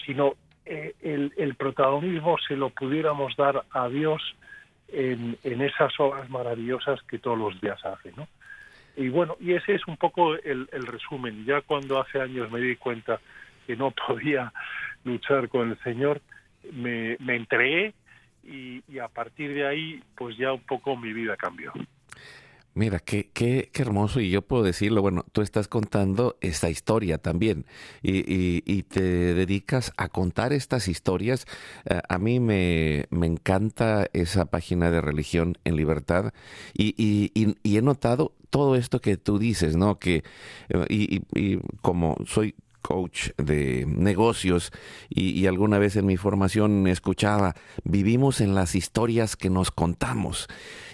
sino 0.04 0.34
eh, 0.66 0.94
el, 1.00 1.32
el, 1.37 1.54
protagonismo 1.54 2.37
se 2.46 2.56
lo 2.56 2.70
pudiéramos 2.70 3.37
dar 3.37 3.64
a 3.70 3.88
Dios 3.88 4.20
en, 4.88 5.38
en, 5.44 5.62
esas 5.62 5.92
obras 5.98 6.28
maravillosas 6.28 7.02
que 7.02 7.18
todos 7.18 7.38
los 7.38 7.60
días 7.60 7.84
hace, 7.84 8.12
¿no? 8.16 8.28
Y 8.96 9.10
bueno, 9.10 9.37
y 9.38 9.52
ese 9.52 9.75
es 9.75 9.87
un 9.87 9.96
poco 9.96 10.34
el, 10.34 10.68
el 10.72 10.87
resumen. 10.87 11.44
Ya 11.44 11.60
cuando 11.60 12.00
hace 12.00 12.20
años 12.20 12.50
me 12.50 12.60
di 12.60 12.75
cuenta 12.75 13.20
que 13.68 13.76
no 13.76 13.92
podía 14.08 14.52
luchar 15.04 15.48
con 15.48 15.70
el 15.70 15.78
Señor, 15.85 16.20
me, 16.72 17.16
me 17.20 17.37
entregué 17.37 17.94
y, 18.42 18.83
y 18.88 18.98
a 18.98 19.09
partir 19.09 19.54
de 19.54 19.66
ahí, 19.66 20.02
pues 20.16 20.37
ya 20.37 20.52
un 20.52 20.62
poco 20.62 20.96
mi 20.96 21.12
vida 21.12 21.37
cambió. 21.37 21.72
Mira, 22.78 23.00
qué, 23.00 23.28
qué, 23.33 23.70
qué, 23.72 23.83
hermoso, 23.83 24.20
y 24.20 24.31
yo 24.31 24.42
puedo 24.42 24.62
decirlo, 24.62 25.02
bueno, 25.02 25.24
tú 25.33 25.42
estás 25.42 25.66
contando 25.66 26.37
esta 26.40 26.70
historia 26.70 27.18
también, 27.18 27.66
y, 28.02 28.62
y, 28.64 28.83
te 28.85 29.02
dedicas 29.02 29.92
a 29.96 30.09
contar 30.09 30.52
estas 30.52 30.87
historias. 30.87 31.44
Eh, 31.87 32.00
a 32.09 32.18
mí 32.18 32.38
me, 32.38 33.07
me, 33.11 33.26
encanta 33.26 34.07
esa 34.12 34.44
página 34.44 34.92
de 34.92 35.00
religión 35.00 35.59
en 35.64 35.74
libertad, 35.74 36.33
y, 36.72 36.94
y, 36.96 37.76
he 37.76 37.83
notado 37.83 38.33
todo 38.50 38.76
esto 38.76 39.00
que 39.00 39.16
tú 39.16 39.40
dices, 39.40 39.74
¿no? 39.74 39.98
Que, 39.98 40.22
eh, 40.68 40.87
y, 40.88 41.59
como 41.83 42.16
soy 42.26 42.54
coach 42.80 43.30
de 43.36 43.84
negocios 43.86 44.72
y, 45.08 45.46
alguna 45.46 45.78
vez 45.78 45.96
en 45.96 46.06
mi 46.06 46.16
formación 46.16 46.86
escuchaba, 46.86 47.54
vivimos 47.84 48.40
en 48.40 48.54
las 48.54 48.74
historias 48.74 49.36
que 49.36 49.50
nos 49.50 49.70
contamos. 49.70 50.48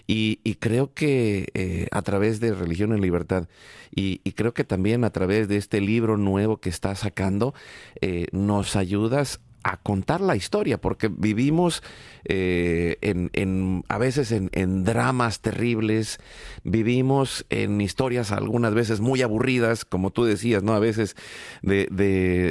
Y, 0.07 0.37
creo 0.61 0.93
que 0.93 1.49
eh, 1.55 1.89
a 1.91 2.03
través 2.03 2.41
de 2.41 2.53
Religión 2.53 2.93
en 2.93 3.01
Libertad 3.01 3.49
y, 3.95 4.19
creo 4.33 4.53
que 4.55 4.65
también 4.65 5.05
a 5.05 5.11
través 5.11 5.49
de 5.49 5.57
este 5.57 5.81
libro 5.81 6.17
nuevo 6.17 6.59
que 6.59 6.69
estás 6.69 7.01
sacando, 7.01 7.55
eh, 8.01 8.27
nos 8.33 8.77
ayudas 8.77 9.41
a 9.65 9.79
contar 9.79 10.21
la 10.21 10.37
historia, 10.37 10.79
porque 10.79 11.09
vivimos 11.09 11.83
eh, 12.27 12.99
en, 13.01 13.83
a 13.89 13.99
veces 13.99 14.31
en, 14.31 14.85
dramas 14.85 15.41
terribles, 15.41 16.21
vivimos 16.63 17.47
en 17.49 17.81
historias 17.81 18.31
algunas 18.31 18.75
veces 18.75 19.01
muy 19.01 19.23
aburridas, 19.23 19.85
como 19.85 20.11
tú 20.11 20.25
decías, 20.25 20.63
¿no? 20.63 20.75
A 20.75 20.79
veces 20.79 21.17
de, 21.63 21.87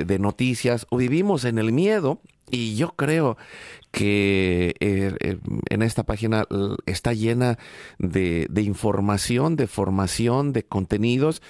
de 0.06 0.19
noticias, 0.19 0.88
o 0.89 0.97
vivimos 0.97 1.45
en 1.45 1.60
el 1.60 1.71
miedo, 1.71 2.19
y 2.49 2.76
yo 2.76 2.93
creo 2.95 3.38
que 3.93 4.75
eh, 4.79 5.15
eh, 5.19 5.38
en 5.69 5.84
esta 5.84 6.01
página 6.01 6.47
está 6.88 7.13
llena 7.13 7.60
de, 7.99 8.49
información, 8.56 9.56
de 9.56 9.67
formación, 9.67 10.51
de 10.51 10.63
contenidos, 10.63 11.43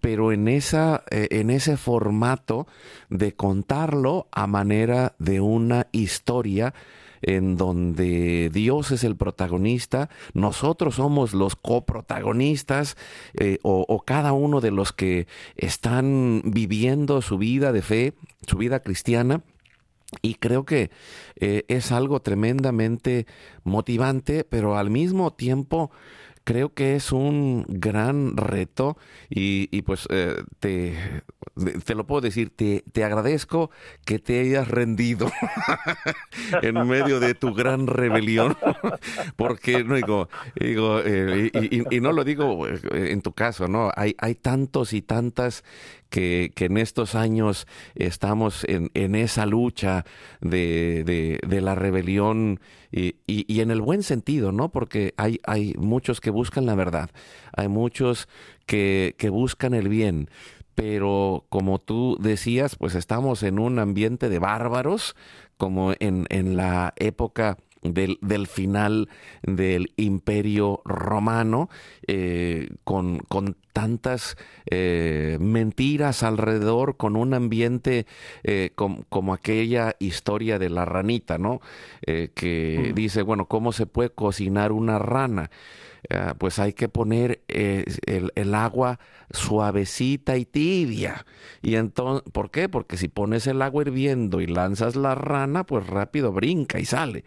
pero 0.00 0.32
en, 0.32 0.48
esa, 0.48 1.04
eh, 1.10 1.28
en 1.30 1.50
ese 1.50 1.76
formato 1.76 2.66
de 3.10 3.34
contarlo 3.34 4.28
a 4.32 4.46
manera 4.46 5.14
de 5.18 5.42
una 5.42 5.88
historia 5.92 6.72
en 7.20 7.58
donde 7.58 8.48
Dios 8.48 8.92
es 8.92 9.04
el 9.04 9.14
protagonista, 9.14 10.08
nosotros 10.32 10.94
somos 10.94 11.34
los 11.34 11.54
coprotagonistas 11.54 12.96
o, 13.60 13.84
o, 13.86 14.00
cada 14.06 14.32
uno 14.32 14.62
de 14.62 14.70
los 14.70 14.94
que 14.94 15.26
están 15.54 16.40
viviendo 16.46 17.20
su 17.20 17.36
vida 17.36 17.72
de 17.72 17.82
fe, 17.82 18.14
su 18.46 18.56
vida 18.56 18.80
cristiana 18.80 19.42
y 20.22 20.34
creo 20.34 20.64
que 20.64 20.90
eh, 21.36 21.64
es 21.68 21.92
algo 21.92 22.20
tremendamente 22.20 23.26
motivante, 23.64 24.44
pero 24.44 24.76
al 24.76 24.90
mismo 24.90 25.32
tiempo 25.32 25.90
creo 26.44 26.74
que 26.74 26.96
es 26.96 27.12
un 27.12 27.64
gran 27.68 28.36
reto 28.36 28.96
y, 29.28 29.68
y 29.70 29.82
pues 29.82 30.08
eh, 30.10 30.42
te, 30.58 30.96
te 31.84 31.94
lo 31.94 32.06
puedo 32.06 32.22
decir, 32.22 32.50
te, 32.50 32.82
te 32.92 33.04
agradezco 33.04 33.70
que 34.04 34.18
te 34.18 34.40
hayas 34.40 34.66
rendido 34.66 35.30
en 36.62 36.86
medio 36.88 37.20
de 37.20 37.34
tu 37.34 37.54
gran 37.54 37.86
rebelión, 37.86 38.56
porque 39.36 39.84
no 39.84 39.94
digo, 39.94 40.28
digo 40.58 41.00
eh, 41.04 41.50
y, 41.54 41.96
y, 41.96 42.00
no 42.00 42.12
lo 42.12 42.24
digo 42.24 42.66
en 42.66 43.22
tu 43.22 43.32
caso, 43.32 43.68
¿no? 43.68 43.92
Hay, 43.94 44.16
hay 44.18 44.34
tantos 44.34 44.92
y 44.92 45.02
tantas 45.02 45.62
que, 46.10 46.52
que 46.54 46.66
en 46.66 46.76
estos 46.76 47.14
años 47.14 47.66
estamos 47.94 48.64
en, 48.64 48.90
en 48.94 49.14
esa 49.14 49.46
lucha 49.46 50.04
de, 50.40 51.38
de, 51.46 51.60
la 51.60 51.74
rebelión 51.74 52.60
y, 52.90 53.16
y, 53.26 53.60
en 53.60 53.70
el 53.70 53.80
buen 53.80 54.02
sentido, 54.02 54.52
¿no? 54.52 54.70
Porque 54.70 55.14
hay, 55.16 55.40
hay 55.44 55.74
muchos 55.78 56.20
que 56.20 56.30
buscan 56.30 56.66
la 56.66 56.74
verdad, 56.74 57.10
hay 57.52 57.68
muchos 57.68 58.28
que, 58.66 59.14
que 59.18 59.30
buscan 59.30 59.74
el 59.74 59.88
bien, 59.88 60.28
pero 60.74 61.46
como 61.48 61.78
tú 61.78 62.16
decías, 62.20 62.76
pues 62.76 62.94
estamos 62.94 63.42
en 63.42 63.58
un 63.58 63.78
ambiente 63.78 64.28
de 64.28 64.38
bárbaros, 64.38 65.14
como 65.56 65.92
en, 66.00 66.26
en 66.30 66.56
la 66.56 66.94
época 66.96 67.58
del, 67.82 68.18
del, 68.20 68.46
final 68.46 69.08
del 69.42 69.92
imperio 69.96 70.82
romano, 70.84 71.68
eh, 72.06 72.68
con, 72.84 73.20
con, 73.20 73.56
tantas 73.72 74.36
eh, 74.66 75.38
mentiras 75.40 76.24
alrededor, 76.24 76.96
con 76.96 77.14
un 77.14 77.34
ambiente 77.34 78.04
eh, 78.42 78.72
como 78.74 79.32
aquella 79.32 79.94
historia 80.00 80.58
de 80.58 80.68
la 80.70 80.84
ranita, 80.84 81.38
¿no? 81.38 81.60
que 82.04 82.90
mm. 82.90 82.94
dice, 82.94 83.22
bueno, 83.22 83.46
¿cómo 83.46 83.70
se 83.70 83.86
puede 83.86 84.10
cocinar 84.10 84.72
una 84.72 84.98
rana? 84.98 85.50
Eh, 86.08 86.32
pues 86.38 86.58
hay 86.58 86.72
que 86.72 86.88
poner 86.88 87.42
eh, 87.48 87.84
el, 88.06 88.54
agua 88.54 88.98
suavecita 89.30 90.36
y 90.36 90.44
tibia. 90.44 91.24
Y 91.62 91.76
entonces, 91.76 92.28
¿por 92.32 92.50
qué? 92.50 92.68
Porque 92.68 92.96
si 92.96 93.08
pones 93.08 93.46
el 93.46 93.62
agua 93.62 93.82
hirviendo 93.82 94.40
y 94.40 94.46
lanzas 94.46 94.96
la 94.96 95.14
rana, 95.14 95.64
pues 95.64 95.86
rápido 95.86 96.32
brinca 96.32 96.80
y 96.80 96.84
sale. 96.84 97.24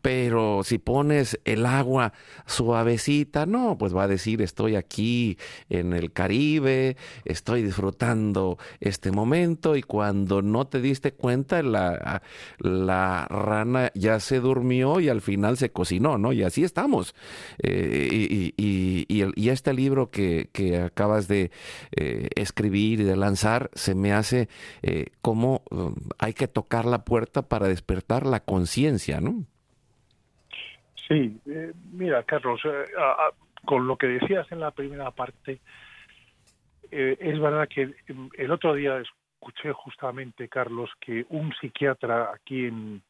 Pero 0.00 0.62
si 0.64 0.78
pones 0.78 1.38
el 1.44 1.66
agua 1.66 2.12
suavecita, 2.46 3.44
no, 3.46 3.76
pues 3.76 3.94
va 3.94 4.04
a 4.04 4.08
decir 4.08 4.40
estoy 4.40 4.76
aquí 4.76 5.36
en 5.68 5.92
el 5.92 6.12
Caribe, 6.12 6.96
estoy 7.24 7.62
disfrutando 7.62 8.58
este 8.80 9.10
momento 9.10 9.76
y 9.76 9.82
cuando 9.82 10.42
no 10.42 10.66
te 10.66 10.80
diste 10.80 11.12
cuenta 11.12 11.62
la, 11.62 12.22
la 12.58 13.26
rana 13.28 13.90
ya 13.94 14.20
se 14.20 14.40
durmió 14.40 15.00
y 15.00 15.08
al 15.08 15.20
final 15.20 15.56
se 15.56 15.70
cocinó, 15.70 16.18
¿no? 16.18 16.32
Y 16.32 16.42
así 16.42 16.64
estamos. 16.64 17.14
Eh, 17.58 18.08
y, 18.12 19.48
este 19.48 19.72
libro 19.72 20.10
que, 20.10 20.48
acabas 20.84 21.28
de 21.28 21.50
eh, 21.96 22.28
escribir 22.36 23.00
y 23.00 23.04
de 23.04 23.16
lanzar 23.16 23.70
se 23.74 23.94
me 23.94 24.12
hace 24.12 24.48
eh, 24.82 25.06
como 25.20 25.62
um, 25.70 25.94
hay 26.18 26.32
que 26.32 26.48
tocar 26.48 26.84
la 26.84 27.04
puerta 27.04 27.42
para 27.42 27.68
despertar 27.68 28.26
la 28.26 28.40
conciencia, 28.40 29.20
¿no? 29.20 29.44
Sí, 31.08 31.38
eh, 31.46 31.72
mira, 31.92 32.22
Carlos, 32.22 32.60
con 33.64 33.86
lo 33.86 33.96
que 33.96 34.06
decías 34.06 34.50
en 34.50 34.60
la 34.60 34.70
primera 34.70 35.10
parte, 35.10 35.60
es 36.90 37.40
verdad 37.40 37.68
que 37.68 37.94
em, 38.06 38.28
el 38.36 38.50
otro 38.50 38.74
día 38.74 38.98
escuché 38.98 39.72
justamente, 39.72 40.48
Carlos, 40.48 40.90
que 41.00 41.26
un 41.28 41.52
psiquiatra 41.60 42.32
aquí 42.34 42.66
en, 42.66 43.02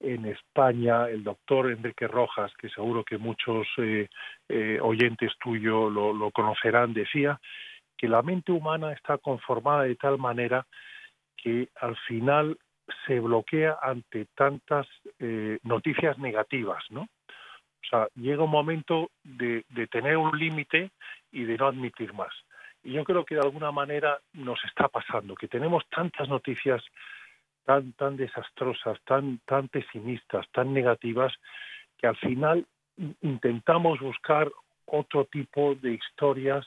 en 0.00 0.24
España, 0.26 1.08
el 1.08 1.22
doctor 1.22 1.70
Enrique 1.70 2.08
Rojas, 2.08 2.52
que 2.58 2.68
seguro 2.70 3.04
que 3.04 3.18
muchos 3.18 3.66
eh, 3.76 4.08
eh, 4.48 4.78
oyentes 4.80 5.32
tuyos 5.38 5.92
lo, 5.92 6.30
conocerán, 6.30 6.94
decía 6.94 7.38
que 7.96 8.08
la 8.08 8.22
mente 8.22 8.50
humana 8.50 8.92
está 8.92 9.18
conformada 9.18 9.82
de 9.82 9.96
tal 9.96 10.18
manera 10.18 10.66
que 11.36 11.68
al 11.76 11.96
final 12.08 12.58
se 13.06 13.20
bloquea 13.20 13.78
ante 13.82 14.26
tantas 14.34 14.86
eh, 15.18 15.58
noticias 15.62 16.18
negativas, 16.18 16.82
¿no? 16.90 17.02
O 17.02 17.88
sea, 17.88 18.08
llega 18.14 18.44
un 18.44 18.50
momento 18.50 19.10
de, 19.22 19.64
de 19.68 19.86
tener 19.86 20.16
un 20.16 20.36
límite 20.38 20.90
y 21.30 21.44
de 21.44 21.56
no 21.56 21.66
admitir 21.66 22.12
más. 22.14 22.32
Y 22.82 22.92
yo 22.92 23.04
creo 23.04 23.24
que 23.24 23.34
de 23.34 23.42
alguna 23.42 23.70
manera 23.70 24.18
nos 24.32 24.62
está 24.64 24.88
pasando, 24.88 25.34
que 25.34 25.48
tenemos 25.48 25.84
tantas 25.88 26.28
noticias 26.28 26.82
tan, 27.70 27.92
tan 27.92 28.16
desastrosas, 28.16 28.98
tan, 29.04 29.38
tan 29.46 29.68
pesimistas, 29.68 30.44
tan 30.50 30.74
negativas, 30.74 31.32
que 31.98 32.08
al 32.08 32.16
final 32.16 32.66
intentamos 33.22 34.00
buscar 34.00 34.50
otro 34.86 35.26
tipo 35.26 35.76
de 35.76 35.92
historias 35.92 36.66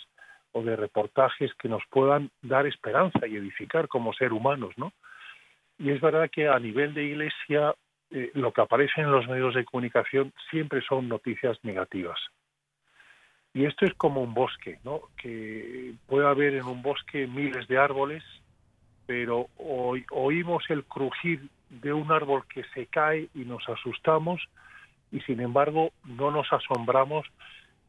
o 0.54 0.64
de 0.64 0.78
reportajes 0.78 1.54
que 1.56 1.68
nos 1.68 1.84
puedan 1.90 2.32
dar 2.42 2.66
esperanza 2.68 3.28
y 3.28 3.36
edificar 3.36 3.90
como 3.90 4.14
ser 4.14 4.32
humanos, 4.32 4.74
¿no? 4.78 4.94
Y 5.78 5.90
es 5.90 6.00
verdad 6.00 6.30
que 6.32 6.48
a 6.48 6.58
nivel 6.58 6.94
de 6.94 7.04
iglesia 7.04 7.76
eh, 8.10 8.32
lo 8.34 8.54
que 8.54 8.62
aparece 8.62 9.02
en 9.02 9.12
los 9.12 9.28
medios 9.28 9.56
de 9.56 9.66
comunicación 9.66 10.32
siempre 10.52 10.82
son 10.88 11.10
noticias 11.10 11.58
negativas. 11.64 12.20
Y 13.54 13.66
esto 13.66 13.86
es 13.86 13.94
como 13.96 14.22
un 14.22 14.34
bosque, 14.34 14.80
¿no? 14.86 15.02
Que 15.18 15.96
puede 16.08 16.28
haber 16.28 16.54
en 16.54 16.66
un 16.66 16.82
bosque 16.82 17.28
miles 17.28 17.68
de 17.68 17.78
árboles 17.78 18.24
pero 19.06 19.48
oímos 20.12 20.64
el 20.70 20.84
crujir 20.86 21.50
de 21.70 21.94
un 21.94 22.12
árbol 22.12 22.44
que 22.48 22.64
se 22.74 22.86
cae 22.88 23.30
y 23.34 23.40
nos 23.40 23.68
asustamos 23.68 24.42
y 25.12 25.20
sin 25.22 25.42
embargo 25.42 25.92
no 26.06 26.32
nos 26.32 26.52
asombramos 26.52 27.26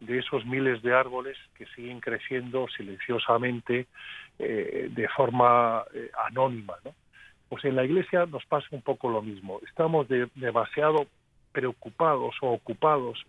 de 0.00 0.18
esos 0.18 0.44
miles 0.44 0.82
de 0.82 0.94
árboles 0.94 1.36
que 1.56 1.66
siguen 1.66 2.00
creciendo 2.00 2.66
silenciosamente 2.76 3.86
eh, 4.38 4.88
de 4.90 5.08
forma 5.08 5.84
eh, 5.94 6.10
anónima. 6.26 6.74
¿no? 6.84 6.94
Pues 7.48 7.64
en 7.64 7.76
la 7.76 7.84
iglesia 7.84 8.26
nos 8.26 8.44
pasa 8.46 8.66
un 8.72 8.82
poco 8.82 9.08
lo 9.08 9.22
mismo. 9.22 9.60
Estamos 9.66 10.06
demasiado 10.34 11.06
preocupados 11.52 12.34
o 12.42 12.50
ocupados 12.52 13.24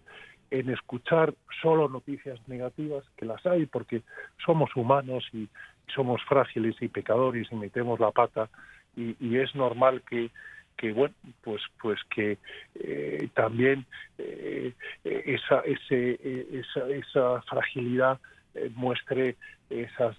en 0.51 0.69
escuchar 0.69 1.33
solo 1.61 1.89
noticias 1.89 2.39
negativas, 2.47 3.03
que 3.17 3.25
las 3.25 3.45
hay 3.45 3.65
porque 3.65 4.01
somos 4.45 4.75
humanos 4.75 5.23
y 5.33 5.47
somos 5.93 6.21
frágiles 6.23 6.75
y 6.81 6.87
pecadores 6.87 7.47
y 7.51 7.55
metemos 7.55 7.99
la 7.99 8.11
pata 8.11 8.49
y, 8.95 9.37
es 9.37 9.53
normal 9.55 10.01
que 10.09 10.29
que 10.77 10.91
bueno 10.91 11.13
pues 11.41 11.61
pues 11.81 11.99
que 12.13 12.37
eh, 12.75 13.29
también 13.33 13.85
eh, 14.17 14.73
esa 15.03 15.61
ese 15.61 16.19
esa, 16.51 16.89
esa 16.89 17.41
fragilidad 17.43 18.19
eh, 18.55 18.69
muestre 18.75 19.35
esos 19.69 20.17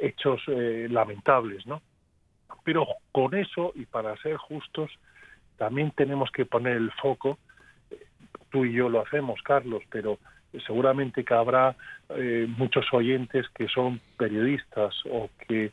hechos 0.00 0.40
lamentables 0.46 1.66
no 1.66 1.82
pero 2.64 2.86
con 3.12 3.34
eso 3.34 3.72
y 3.74 3.86
para 3.86 4.16
ser 4.18 4.36
justos 4.36 4.90
también 5.56 5.90
tenemos 5.90 6.30
que 6.30 6.46
poner 6.46 6.76
el 6.76 6.90
foco 6.92 7.38
tú 8.50 8.64
y 8.64 8.72
yo 8.72 8.88
lo 8.88 9.02
hacemos 9.02 9.40
Carlos 9.42 9.82
pero 9.90 10.18
seguramente 10.66 11.24
que 11.24 11.34
habrá 11.34 11.76
eh, 12.10 12.46
muchos 12.56 12.86
oyentes 12.92 13.46
que 13.50 13.68
son 13.68 14.00
periodistas 14.16 14.94
o 15.10 15.30
que 15.46 15.72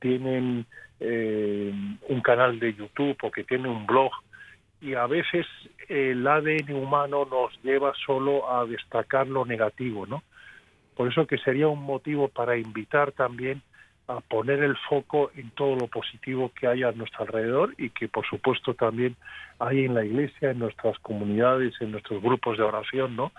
tienen 0.00 0.66
eh, 1.00 1.72
un 2.08 2.20
canal 2.20 2.58
de 2.58 2.74
YouTube 2.74 3.16
o 3.22 3.30
que 3.30 3.44
tienen 3.44 3.66
un 3.66 3.86
blog 3.86 4.10
y 4.80 4.94
a 4.94 5.06
veces 5.06 5.46
el 5.88 6.26
ADN 6.26 6.72
humano 6.74 7.24
nos 7.24 7.52
lleva 7.62 7.92
solo 8.04 8.50
a 8.50 8.66
destacar 8.66 9.26
lo 9.26 9.44
negativo, 9.44 10.06
¿no? 10.06 10.22
Por 10.94 11.10
eso 11.10 11.26
que 11.26 11.38
sería 11.38 11.68
un 11.68 11.82
motivo 11.82 12.28
para 12.28 12.56
invitar 12.56 13.12
también 13.12 13.62
a 14.08 14.20
poner 14.20 14.62
el 14.62 14.76
foco 14.88 15.30
en 15.34 15.50
todo 15.50 15.76
lo 15.76 15.88
positivo 15.88 16.52
que 16.58 16.66
hay 16.66 16.82
a 16.82 16.92
nuestro 16.92 17.22
alrededor 17.22 17.74
y 17.76 17.90
que 17.90 18.08
por 18.08 18.26
supuesto 18.26 18.74
también 18.74 19.16
hay 19.58 19.84
en 19.84 19.94
la 19.94 20.04
iglesia, 20.04 20.50
en 20.50 20.60
nuestras 20.60 20.98
comunidades, 21.00 21.74
en 21.80 21.92
nuestros 21.92 22.22
grupos 22.22 22.56
de 22.56 22.64
oración, 22.64 23.16
¿no? 23.16 23.32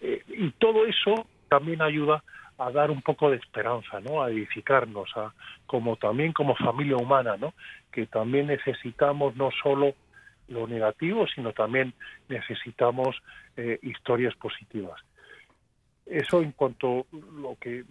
Eh, 0.00 0.22
y 0.28 0.50
todo 0.52 0.86
eso 0.86 1.26
también 1.48 1.82
ayuda 1.82 2.22
a 2.58 2.70
dar 2.70 2.90
un 2.90 3.02
poco 3.02 3.30
de 3.30 3.36
esperanza, 3.36 4.00
¿no? 4.00 4.22
A 4.22 4.30
edificarnos, 4.30 5.10
a, 5.16 5.32
como 5.66 5.96
también 5.96 6.32
como 6.32 6.54
familia 6.54 6.96
humana, 6.96 7.36
¿no? 7.36 7.54
Que 7.90 8.06
también 8.06 8.46
necesitamos 8.46 9.34
no 9.36 9.50
solo 9.62 9.94
lo 10.48 10.66
negativo, 10.66 11.26
sino 11.34 11.52
también 11.52 11.94
necesitamos 12.28 13.16
eh, 13.56 13.78
historias 13.82 14.34
positivas. 14.36 15.00
Eso 16.06 16.42
en 16.42 16.52
cuanto 16.52 17.00
a 17.00 17.40
lo 17.40 17.56
que 17.60 17.80
eh, 17.80 17.84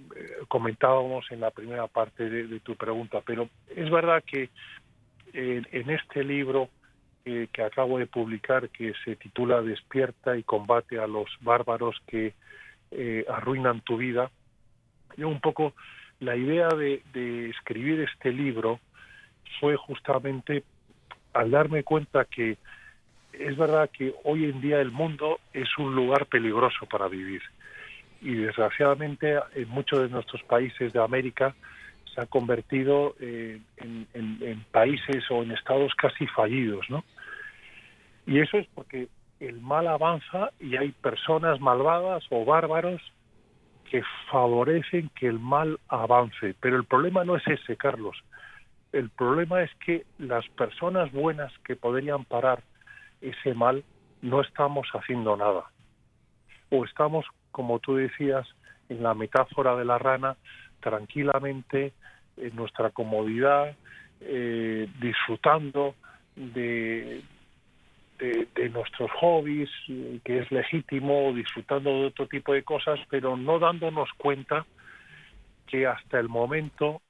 comentábamos 0.47 1.25
en 1.31 1.39
la 1.39 1.51
primera 1.51 1.87
parte 1.87 2.29
de, 2.29 2.59
tu 2.59 2.75
pregunta, 2.75 3.21
pero 3.25 3.49
es 3.75 3.89
verdad 3.89 4.23
que 4.25 4.49
en, 5.33 5.89
este 5.89 6.23
libro 6.23 6.69
que 7.23 7.63
acabo 7.63 7.99
de 7.99 8.07
publicar, 8.07 8.69
que 8.69 8.93
se 9.05 9.15
titula 9.15 9.61
Despierta 9.61 10.35
y 10.35 10.43
combate 10.43 10.99
a 10.99 11.07
los 11.07 11.29
bárbaros 11.41 11.95
que 12.07 12.33
eh, 12.91 13.25
arruinan 13.29 13.81
tu 13.81 13.97
vida, 13.97 14.29
yo 15.15 15.29
un 15.29 15.39
poco 15.39 15.73
la 16.19 16.35
idea 16.35 16.67
de, 16.69 17.01
de 17.13 17.49
escribir 17.49 18.01
este 18.01 18.31
libro 18.31 18.79
fue 19.59 19.75
justamente 19.77 20.63
al 21.33 21.51
darme 21.51 21.83
cuenta 21.83 22.25
que 22.25 22.57
es 23.33 23.57
verdad 23.57 23.89
que 23.89 24.13
hoy 24.23 24.45
en 24.45 24.61
día 24.61 24.81
el 24.81 24.91
mundo 24.91 25.39
es 25.53 25.69
un 25.77 25.95
lugar 25.95 26.25
peligroso 26.25 26.85
para 26.87 27.07
vivir 27.07 27.41
y 28.21 28.35
desgraciadamente 28.35 29.39
en 29.55 29.69
muchos 29.69 29.99
de 30.03 30.09
nuestros 30.09 30.43
países 30.43 30.93
de 30.93 31.03
América 31.03 31.55
se 32.13 32.21
ha 32.21 32.25
convertido 32.25 33.15
eh, 33.19 33.59
en, 33.77 34.65
países 34.71 35.23
o 35.31 35.43
en 35.43 35.51
estados 35.51 35.93
casi 35.95 36.27
fallidos, 36.27 36.85
¿no? 36.89 37.03
Y 38.27 38.39
eso 38.39 38.57
es 38.57 38.67
porque 38.73 39.07
el 39.39 39.59
mal 39.59 39.87
avanza 39.87 40.51
y 40.59 40.77
hay 40.77 40.91
personas 40.91 41.59
malvadas 41.59 42.23
o 42.29 42.45
bárbaros 42.45 43.01
que 43.89 44.03
favorecen 44.29 45.09
que 45.15 45.27
el 45.27 45.39
mal 45.39 45.79
avance. 45.87 46.55
Pero 46.59 46.77
el 46.77 46.85
problema 46.85 47.23
no 47.23 47.35
es 47.35 47.47
ese, 47.47 47.75
Carlos. 47.75 48.23
El 48.93 49.09
problema 49.09 49.63
es 49.63 49.71
que 49.83 50.05
las 50.19 50.47
personas 50.49 51.11
buenas 51.11 51.51
que 51.65 51.75
podrían 51.75 52.23
parar 52.25 52.61
ese 53.21 53.53
mal 53.53 53.83
no 54.21 54.41
estamos 54.41 54.87
haciendo 54.93 55.35
nada. 55.35 55.65
O 56.69 56.85
estamos 56.85 57.25
como 57.51 57.79
tú 57.79 57.95
decías, 57.95 58.47
en 58.89 59.03
la 59.03 59.13
metáfora 59.13 59.75
de 59.75 59.85
la 59.85 59.97
rana, 59.97 60.35
tranquilamente, 60.79 61.93
en 62.37 62.55
nuestra 62.55 62.89
comodidad, 62.89 63.75
eh, 64.21 64.87
disfrutando 64.99 65.95
de, 66.35 67.21
de, 68.19 68.69
nuestros 68.69 69.09
hobbies, 69.19 69.69
que 70.23 70.39
es 70.39 70.51
legítimo, 70.51 71.33
disfrutando 71.33 71.89
de 71.89 72.05
otro 72.07 72.27
tipo 72.27 72.53
de 72.53 72.63
cosas, 72.63 72.99
pero 73.09 73.35
no 73.35 73.59
dándonos 73.59 74.09
cuenta 74.17 74.65
que 75.67 75.87
hasta 75.87 76.19
el 76.19 76.29
momento, 76.29 77.01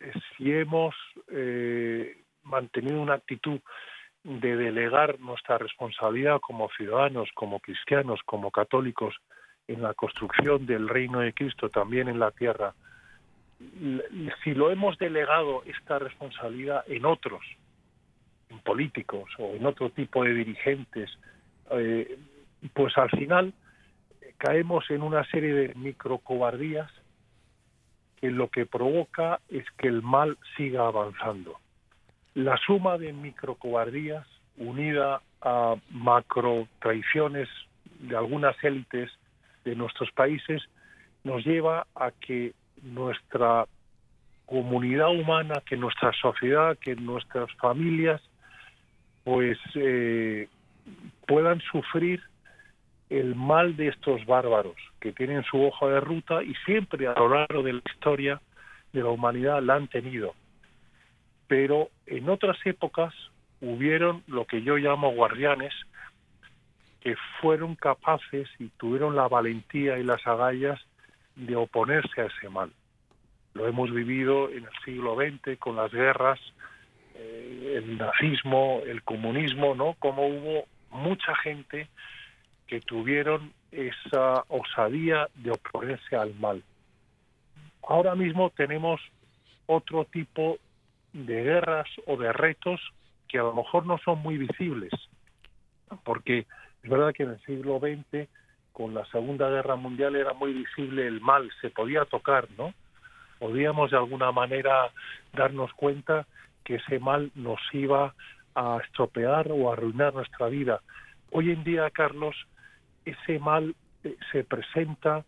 eh, 0.00 0.12
si 0.36 0.52
hemos 0.52 0.94
eh, 1.30 2.16
mantenido 2.44 3.00
una 3.00 3.14
actitud 3.14 3.60
de 4.22 4.56
delegar 4.56 5.20
nuestra 5.20 5.58
responsabilidad 5.58 6.40
como 6.40 6.70
ciudadanos, 6.70 7.28
como 7.34 7.60
cristianos, 7.60 8.20
como 8.24 8.50
católicos, 8.50 9.14
en 9.68 9.82
la 9.82 9.94
construcción 9.94 10.66
del 10.66 10.88
reino 10.88 11.20
de 11.20 11.32
Cristo 11.32 11.70
también 11.70 12.08
en 12.08 12.18
la 12.18 12.30
tierra, 12.30 12.74
si 14.42 14.54
lo 14.54 14.70
hemos 14.70 14.98
delegado 14.98 15.62
esta 15.64 15.98
responsabilidad 15.98 16.84
en 16.86 17.04
otros, 17.04 17.42
en 18.50 18.58
políticos 18.60 19.30
o 19.38 19.54
en 19.54 19.64
otro 19.64 19.90
tipo 19.90 20.24
de 20.24 20.34
dirigentes, 20.34 21.10
eh, 21.70 22.18
pues 22.72 22.96
al 22.98 23.10
final 23.10 23.54
caemos 24.38 24.90
en 24.90 25.02
una 25.02 25.24
serie 25.30 25.54
de 25.54 25.74
microcobardías 25.74 26.90
que 28.20 28.30
lo 28.30 28.48
que 28.48 28.66
provoca 28.66 29.40
es 29.48 29.64
que 29.78 29.88
el 29.88 30.02
mal 30.02 30.36
siga 30.56 30.86
avanzando. 30.86 31.58
La 32.34 32.56
suma 32.58 32.98
de 32.98 33.12
microcobardías 33.12 34.26
unida 34.56 35.22
a 35.40 35.76
macro 35.90 36.68
traiciones 36.80 37.48
de 38.00 38.16
algunas 38.16 38.56
élites 38.62 39.10
de 39.64 39.74
nuestros 39.74 40.10
países 40.12 40.62
nos 41.22 41.44
lleva 41.44 41.86
a 41.94 42.10
que 42.10 42.52
nuestra 42.82 43.66
comunidad 44.46 45.10
humana, 45.10 45.62
que 45.66 45.76
nuestra 45.76 46.12
sociedad, 46.12 46.76
que 46.78 46.96
nuestras 46.96 47.50
familias, 47.54 48.20
pues 49.24 49.58
eh, 49.74 50.48
puedan 51.26 51.60
sufrir 51.72 52.22
el 53.08 53.34
mal 53.34 53.76
de 53.76 53.88
estos 53.88 54.24
bárbaros 54.26 54.76
que 55.00 55.12
tienen 55.12 55.44
su 55.44 55.62
hoja 55.62 55.86
de 55.86 56.00
ruta 56.00 56.42
y 56.42 56.54
siempre 56.66 57.06
a 57.06 57.14
lo 57.14 57.28
largo 57.28 57.62
de 57.62 57.74
la 57.74 57.82
historia 57.92 58.40
de 58.92 59.00
la 59.02 59.08
humanidad 59.08 59.62
la 59.62 59.74
han 59.76 59.88
tenido. 59.88 60.34
Pero 61.46 61.90
en 62.06 62.28
otras 62.28 62.56
épocas 62.64 63.14
hubieron 63.60 64.22
lo 64.26 64.46
que 64.46 64.62
yo 64.62 64.76
llamo 64.76 65.12
guardianes 65.12 65.72
que 67.04 67.16
fueron 67.40 67.76
capaces 67.76 68.48
y 68.58 68.68
tuvieron 68.70 69.14
la 69.14 69.28
valentía 69.28 69.98
y 69.98 70.02
las 70.02 70.26
agallas 70.26 70.80
de 71.36 71.54
oponerse 71.54 72.22
a 72.22 72.24
ese 72.24 72.48
mal. 72.48 72.72
Lo 73.52 73.68
hemos 73.68 73.92
vivido 73.92 74.48
en 74.48 74.64
el 74.64 74.70
siglo 74.86 75.14
XX 75.14 75.58
con 75.58 75.76
las 75.76 75.92
guerras, 75.92 76.40
eh, 77.14 77.74
el 77.76 77.98
nazismo, 77.98 78.80
el 78.86 79.02
comunismo, 79.02 79.74
¿no? 79.74 79.94
Como 79.98 80.26
hubo 80.26 80.64
mucha 80.90 81.36
gente 81.36 81.88
que 82.66 82.80
tuvieron 82.80 83.52
esa 83.70 84.42
osadía 84.48 85.28
de 85.34 85.50
oponerse 85.50 86.16
al 86.16 86.34
mal. 86.36 86.64
Ahora 87.86 88.14
mismo 88.14 88.48
tenemos 88.48 88.98
otro 89.66 90.06
tipo 90.06 90.56
de 91.12 91.44
guerras 91.44 91.88
o 92.06 92.16
de 92.16 92.32
retos 92.32 92.80
que 93.28 93.38
a 93.38 93.42
lo 93.42 93.52
mejor 93.52 93.84
no 93.84 93.98
son 93.98 94.20
muy 94.20 94.38
visibles, 94.38 94.90
porque 96.02 96.46
es 96.84 96.90
verdad 96.90 97.14
que 97.14 97.22
en 97.22 97.30
el 97.30 97.40
siglo 97.46 97.80
XX, 97.80 98.28
con 98.72 98.92
la 98.92 99.06
Segunda 99.06 99.48
Guerra 99.48 99.74
Mundial, 99.74 100.16
era 100.16 100.34
muy 100.34 100.52
visible 100.52 101.06
el 101.06 101.18
mal, 101.18 101.50
se 101.62 101.70
podía 101.70 102.04
tocar, 102.04 102.46
¿no? 102.58 102.74
Podíamos 103.38 103.90
de 103.90 103.96
alguna 103.96 104.30
manera 104.32 104.90
darnos 105.32 105.72
cuenta 105.72 106.26
que 106.62 106.74
ese 106.76 106.98
mal 106.98 107.30
nos 107.34 107.58
iba 107.72 108.14
a 108.54 108.78
estropear 108.84 109.50
o 109.50 109.70
a 109.70 109.72
arruinar 109.72 110.12
nuestra 110.12 110.48
vida. 110.48 110.82
Hoy 111.30 111.52
en 111.52 111.64
día, 111.64 111.88
Carlos, 111.90 112.36
ese 113.06 113.38
mal 113.38 113.74
eh, 114.02 114.16
se 114.30 114.44
presenta 114.44 115.24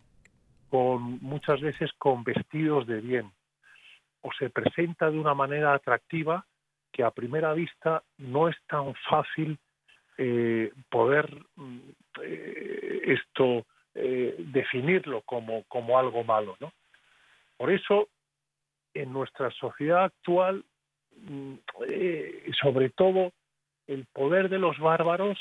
muchas 0.70 1.62
veces 1.62 1.90
con 1.96 2.22
vestidos 2.22 2.86
de 2.86 3.00
bien 3.00 3.32
o 4.20 4.30
se 4.38 4.50
presenta 4.50 5.10
de 5.10 5.18
una 5.18 5.32
manera 5.32 5.72
atractiva 5.72 6.44
que 6.92 7.02
a 7.02 7.12
primera 7.12 7.54
vista 7.54 8.02
no 8.18 8.48
es 8.50 8.56
tan 8.68 8.94
fácil 9.08 9.58
eh, 10.18 10.72
poder 10.90 11.28
eh, 12.22 13.02
esto 13.04 13.66
definirlo 13.94 15.22
como, 15.22 15.64
como 15.68 15.98
algo 15.98 16.22
malo, 16.22 16.54
¿no? 16.60 16.70
Por 17.56 17.72
eso, 17.72 18.08
en 18.92 19.10
nuestra 19.10 19.50
sociedad 19.52 20.04
actual, 20.04 20.66
mm, 21.16 21.54
sobre 22.60 22.90
todo, 22.90 23.32
el 23.86 24.04
poder 24.12 24.50
de 24.50 24.58
los 24.58 24.78
bárbaros 24.78 25.38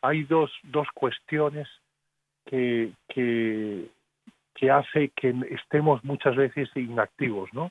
hay 0.00 0.24
dos, 0.24 0.50
dos 0.64 0.88
cuestiones 0.94 1.68
que, 2.44 2.92
que, 3.08 3.88
que 4.54 4.70
hace 4.70 5.10
que 5.10 5.34
estemos 5.50 6.02
muchas 6.04 6.36
veces 6.36 6.68
inactivos, 6.74 7.52
¿no? 7.52 7.70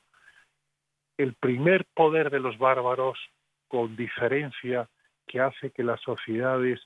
El 1.17 1.33
primer 1.33 1.85
poder 1.93 2.29
de 2.29 2.39
los 2.39 2.57
bárbaros, 2.57 3.19
con 3.67 3.95
diferencia, 3.95 4.87
que 5.31 5.39
hace 5.39 5.71
que 5.71 5.83
las 5.83 6.01
sociedades 6.01 6.81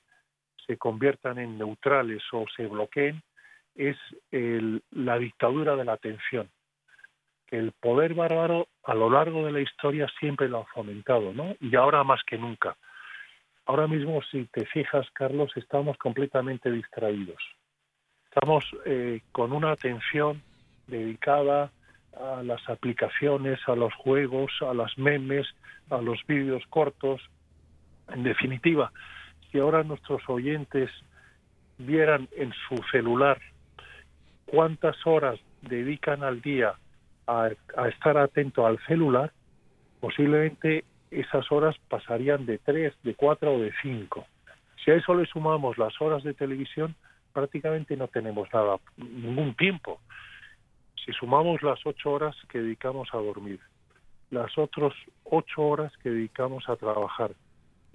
se 0.66 0.76
conviertan 0.76 1.38
en 1.38 1.58
neutrales 1.58 2.22
o 2.32 2.44
se 2.56 2.66
bloqueen, 2.66 3.22
es 3.74 3.96
la 4.30 5.18
dictadura 5.18 5.74
de 5.74 5.84
la 5.84 5.94
atención. 5.94 6.48
Que 7.46 7.58
el 7.58 7.72
poder 7.72 8.14
bárbaro 8.14 8.68
a 8.84 8.94
lo 8.94 9.10
largo 9.10 9.44
de 9.44 9.52
la 9.52 9.60
historia 9.60 10.06
siempre 10.20 10.48
lo 10.48 10.58
ha 10.58 10.66
fomentado, 10.66 11.32
¿no? 11.32 11.54
Y 11.60 11.74
ahora 11.76 12.04
más 12.04 12.20
que 12.24 12.38
nunca. 12.38 12.76
Ahora 13.66 13.88
mismo, 13.88 14.22
si 14.30 14.44
te 14.46 14.64
fijas, 14.66 15.06
Carlos, 15.12 15.50
estamos 15.56 15.96
completamente 15.98 16.70
distraídos. 16.70 17.42
Estamos 18.26 18.64
eh, 18.84 19.22
con 19.32 19.52
una 19.52 19.72
atención 19.72 20.42
dedicada 20.86 21.72
a 22.16 22.42
las 22.42 22.66
aplicaciones, 22.68 23.58
a 23.66 23.74
los 23.74 23.92
juegos, 23.94 24.52
a 24.60 24.72
las 24.72 24.96
memes, 24.96 25.46
a 25.90 26.00
los 26.00 26.24
vídeos 26.26 26.62
cortos. 26.70 27.20
En 28.08 28.22
definitiva, 28.22 28.92
si 29.50 29.58
ahora 29.58 29.82
nuestros 29.82 30.22
oyentes 30.28 30.90
vieran 31.78 32.28
en 32.36 32.52
su 32.68 32.82
celular 32.90 33.40
cuántas 34.46 34.96
horas 35.06 35.38
dedican 35.62 36.22
al 36.22 36.40
día 36.40 36.74
a, 37.26 37.50
estar 37.88 38.16
atento 38.16 38.66
al 38.66 38.78
celular, 38.86 39.32
posiblemente 40.00 40.84
esas 41.10 41.50
horas 41.50 41.76
pasarían 41.88 42.46
de 42.46 42.58
tres, 42.58 42.94
de 43.02 43.14
cuatro 43.14 43.54
o 43.54 43.58
de 43.58 43.72
cinco. 43.82 44.26
Si 44.84 44.90
a 44.90 44.94
eso 44.94 45.14
le 45.14 45.26
sumamos 45.26 45.78
las 45.78 46.00
horas 46.00 46.22
de 46.22 46.34
televisión, 46.34 46.94
prácticamente 47.32 47.96
no 47.96 48.08
tenemos 48.08 48.48
nada, 48.52 48.76
ningún 48.96 49.54
tiempo. 49.54 50.00
Si 51.04 51.12
sumamos 51.12 51.62
las 51.62 51.84
ocho 51.84 52.12
horas 52.12 52.36
que 52.48 52.60
dedicamos 52.60 53.08
a 53.12 53.18
dormir, 53.18 53.60
las 54.30 54.56
otras 54.56 54.92
ocho 55.24 55.62
horas 55.62 55.92
que 56.02 56.10
dedicamos 56.10 56.68
a 56.68 56.76
trabajar 56.76 57.32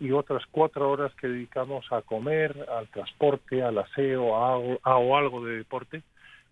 y 0.01 0.11
otras 0.13 0.43
cuatro 0.49 0.89
horas 0.89 1.13
que 1.13 1.27
dedicamos 1.27 1.85
a 1.91 2.01
comer, 2.01 2.67
al 2.75 2.87
transporte, 2.87 3.61
al 3.61 3.77
aseo 3.77 4.35
a, 4.35 4.57
o 4.97 5.15
algo 5.15 5.45
de 5.45 5.57
deporte, 5.57 6.01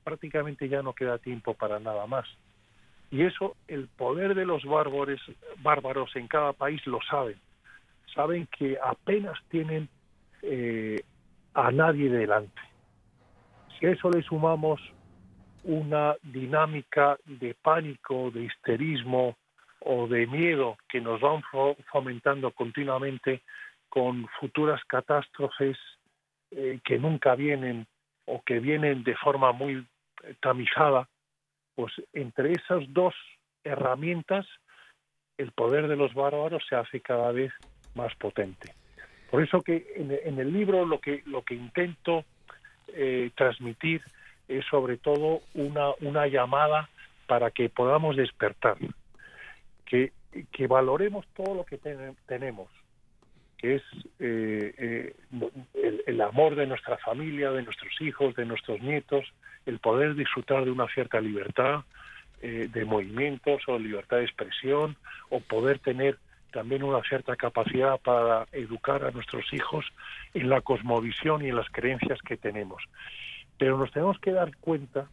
prácticamente 0.04 0.70
ya 0.70 0.84
no 0.84 0.94
queda 0.94 1.18
tiempo 1.18 1.56
para 1.56 1.80
nada 1.80 2.06
más. 2.06 2.28
Y 3.10 3.24
eso 3.24 3.56
el 3.68 3.88
poder 3.88 4.36
de 4.36 4.46
los 4.46 4.64
bárbaros, 4.66 5.20
bárbaros 5.64 6.16
en 6.16 6.28
cada 6.28 6.54
país 6.54 6.86
lo 6.86 7.00
saben. 7.10 7.38
Saben 8.14 8.48
que 8.56 8.78
apenas 8.84 9.36
tienen 9.50 9.90
eh, 10.44 11.02
a 11.56 11.72
nadie 11.72 12.08
delante. 12.08 12.62
Si 13.80 13.88
a 13.88 13.90
eso 13.90 14.12
le 14.12 14.22
sumamos 14.22 14.80
una 15.64 16.14
dinámica 16.22 17.18
de 17.26 17.56
pánico, 17.56 18.30
de 18.30 18.44
histerismo 18.44 19.36
o 19.82 20.08
de 20.08 20.28
miedo 20.28 20.78
que 20.88 21.02
nos 21.02 21.22
van 21.22 21.42
fomentando 21.92 22.52
continuamente 22.52 23.42
con 23.88 24.28
futuras 24.39 24.82
catástrofes 24.86 25.78
eh, 26.52 26.80
que 26.84 26.98
nunca 26.98 27.36
vienen 27.36 27.88
o 28.26 28.42
que 28.44 28.60
vienen 28.60 29.04
de 29.04 29.15
forma 29.15 29.52
muy 29.52 29.86
tamizada, 30.42 31.08
pues 31.76 31.94
entre 32.13 32.54
esas 32.54 32.84
dos 32.94 33.15
herramientas 33.63 34.46
el 35.38 35.52
poder 35.52 35.88
de 35.88 35.96
los 35.96 36.13
bárbaros 36.13 36.63
se 36.68 36.76
hace 36.76 37.00
cada 37.00 37.32
vez 37.32 37.54
más 37.96 38.13
potente. 38.15 38.74
Por 39.32 39.42
eso 39.42 39.62
que 39.62 39.88
en, 39.96 40.39
el 40.39 40.52
libro 40.52 40.86
lo 40.86 41.00
que, 41.00 41.24
lo 41.26 41.44
que 41.44 41.56
intento 41.56 42.26
eh, 42.89 43.32
transmitir 43.36 44.02
es 44.48 44.65
sobre 44.65 44.98
todo 44.98 45.42
una, 45.54 45.92
una 46.02 46.28
llamada 46.28 46.89
para 47.28 47.52
que 47.52 47.70
podamos 47.70 48.18
despertar, 48.18 48.78
que, 49.89 50.67
valoremos 50.67 51.25
todo 51.36 51.56
lo 51.56 51.65
que 51.65 51.80
tenemos, 52.28 52.69
que 53.58 53.75
es 53.75 53.84
eh, 54.19 54.73
eh, 54.78 55.15
el, 55.73 56.04
el, 56.06 56.21
amor 56.21 56.56
de 56.56 56.67
nuestra 56.67 56.97
familia, 56.97 57.52
de 57.52 57.63
nuestros 57.63 57.99
hijos, 57.99 58.36
de 58.36 58.45
nuestros 58.45 58.80
nietos, 58.82 59.25
el 59.65 59.80
poder 59.80 60.15
disfrutar 60.15 60.63
de 60.65 60.71
una 60.71 60.88
cierta 60.88 61.19
libertad 61.19 61.84
eh, 62.41 62.69
de 62.71 62.86
movimientos 62.86 63.62
o 63.67 63.78
libertad 63.78 64.17
de 64.17 64.23
expresión 64.23 64.95
o 65.30 65.41
poder 65.41 65.80
tener 65.80 66.17
también 66.54 66.84
una 66.84 67.02
cierta 67.04 67.36
capacidad 67.36 67.99
para 67.99 68.47
educar 68.54 69.04
a 69.04 69.12
nuestros 69.12 69.52
hijos 69.52 69.86
en 70.34 70.49
la 70.49 70.62
cosmovisión 70.62 71.43
y 71.43 71.49
en 71.49 71.58
las 71.58 71.69
creencias 71.69 72.17
que 72.21 72.38
tenemos. 72.38 72.82
Pero 73.58 73.78
nos 73.78 73.91
tenemos 73.91 74.17
que 74.19 74.32
dar 74.32 74.56
cuenta 74.56 75.10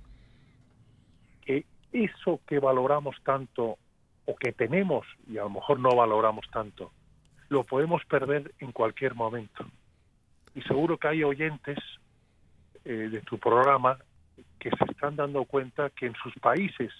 que 1.44 1.64
eso 1.92 2.40
que 2.46 2.60
valoramos 2.60 3.16
tanto 3.24 3.76
o 4.26 4.36
que 4.36 4.52
tenemos 4.52 5.06
y 5.26 5.38
a 5.38 5.42
lo 5.42 5.50
mejor 5.50 5.80
no 5.80 5.90
valoramos 5.90 6.46
tanto, 6.52 6.92
lo 7.48 7.64
podemos 7.64 8.04
perder 8.04 8.52
en 8.58 8.72
cualquier 8.72 9.14
momento. 9.14 9.64
Y 10.54 10.62
seguro 10.62 10.98
que 10.98 11.08
hay 11.08 11.24
oyentes 11.24 11.78
eh, 12.84 13.08
de 13.10 13.20
tu 13.20 13.38
programa 13.38 13.98
que 14.58 14.70
se 14.70 14.84
están 14.90 15.16
dando 15.16 15.44
cuenta 15.44 15.90
que 15.90 16.06
en 16.06 16.14
sus 16.14 16.34
países 16.34 16.92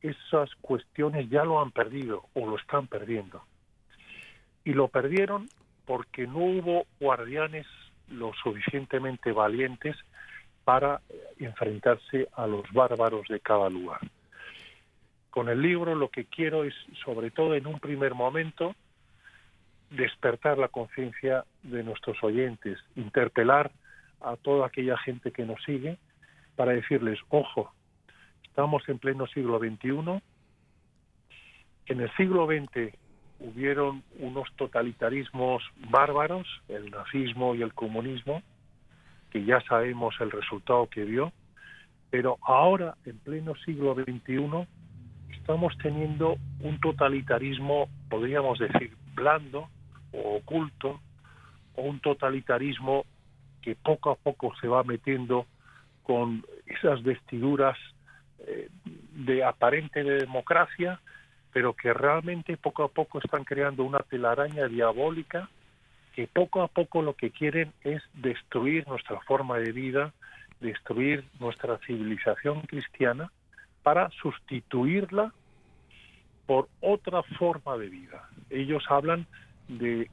esas 0.00 0.54
cuestiones 0.60 1.28
ya 1.28 1.44
lo 1.44 1.60
han 1.60 1.70
perdido 1.70 2.24
o 2.34 2.46
lo 2.46 2.56
están 2.56 2.86
perdiendo. 2.86 3.42
Y 4.64 4.72
lo 4.72 4.88
perdieron 4.88 5.48
porque 5.84 6.26
no 6.26 6.38
hubo 6.38 6.86
guardianes 7.00 7.66
lo 8.08 8.32
suficientemente 8.34 9.32
valientes 9.32 9.96
para 10.64 11.00
enfrentarse 11.38 12.28
a 12.34 12.46
los 12.46 12.70
bárbaros 12.72 13.26
de 13.28 13.40
cada 13.40 13.68
lugar. 13.70 14.00
Con 15.36 15.50
el 15.50 15.60
libro 15.60 15.94
lo 15.94 16.08
que 16.08 16.24
quiero 16.24 16.64
es, 16.64 16.72
sobre 17.04 17.30
todo 17.30 17.54
en 17.54 17.66
un 17.66 17.78
primer 17.78 18.14
momento, 18.14 18.74
despertar 19.90 20.56
la 20.56 20.68
conciencia 20.68 21.44
de 21.62 21.82
nuestros 21.82 22.16
oyentes, 22.24 22.78
interpelar 22.94 23.70
a 24.22 24.36
toda 24.36 24.66
aquella 24.66 24.96
gente 24.96 25.32
que 25.32 25.44
nos 25.44 25.62
sigue 25.64 25.98
para 26.56 26.72
decirles, 26.72 27.18
ojo, 27.28 27.70
estamos 28.44 28.88
en 28.88 28.98
pleno 28.98 29.26
siglo 29.26 29.58
XXI, 29.58 30.22
en 31.84 32.00
el 32.00 32.10
siglo 32.16 32.46
XX 32.46 32.96
hubieron 33.38 34.04
unos 34.18 34.50
totalitarismos 34.56 35.62
bárbaros, 35.90 36.48
el 36.68 36.90
nazismo 36.90 37.54
y 37.54 37.60
el 37.60 37.74
comunismo, 37.74 38.42
que 39.30 39.44
ya 39.44 39.60
sabemos 39.68 40.14
el 40.18 40.30
resultado 40.30 40.86
que 40.86 41.04
dio, 41.04 41.30
pero 42.08 42.38
ahora, 42.40 42.96
en 43.04 43.18
pleno 43.18 43.54
siglo 43.66 43.94
XXI, 43.94 44.66
estamos 45.30 45.76
teniendo 45.78 46.36
un 46.60 46.80
totalitarismo, 46.80 47.88
podríamos 48.08 48.58
decir, 48.58 48.96
blando 49.14 49.68
o 50.12 50.36
oculto, 50.36 51.00
o 51.74 51.82
un 51.82 52.00
totalitarismo 52.00 53.04
que 53.62 53.74
poco 53.74 54.10
a 54.10 54.16
poco 54.16 54.54
se 54.60 54.68
va 54.68 54.82
metiendo 54.84 55.46
con 56.02 56.44
esas 56.66 57.02
vestiduras 57.02 57.76
eh, 58.40 58.68
de 59.12 59.44
aparente 59.44 60.04
de 60.04 60.18
democracia, 60.18 61.00
pero 61.52 61.74
que 61.74 61.92
realmente 61.92 62.56
poco 62.56 62.84
a 62.84 62.88
poco 62.88 63.18
están 63.18 63.44
creando 63.44 63.82
una 63.82 64.00
telaraña 64.00 64.68
diabólica 64.68 65.48
que 66.14 66.26
poco 66.26 66.62
a 66.62 66.68
poco 66.68 67.02
lo 67.02 67.14
que 67.14 67.30
quieren 67.30 67.72
es 67.82 68.02
destruir 68.14 68.86
nuestra 68.88 69.20
forma 69.20 69.58
de 69.58 69.72
vida, 69.72 70.12
destruir 70.60 71.24
nuestra 71.40 71.78
civilización 71.86 72.62
cristiana 72.62 73.30
para 73.86 74.10
sustituirla 74.20 75.32
por 76.44 76.68
otra 76.80 77.22
forma 77.38 77.76
de 77.76 77.88
vida. 77.88 78.28
Ellos 78.50 78.82
hablan 78.88 79.28
de 79.68 80.10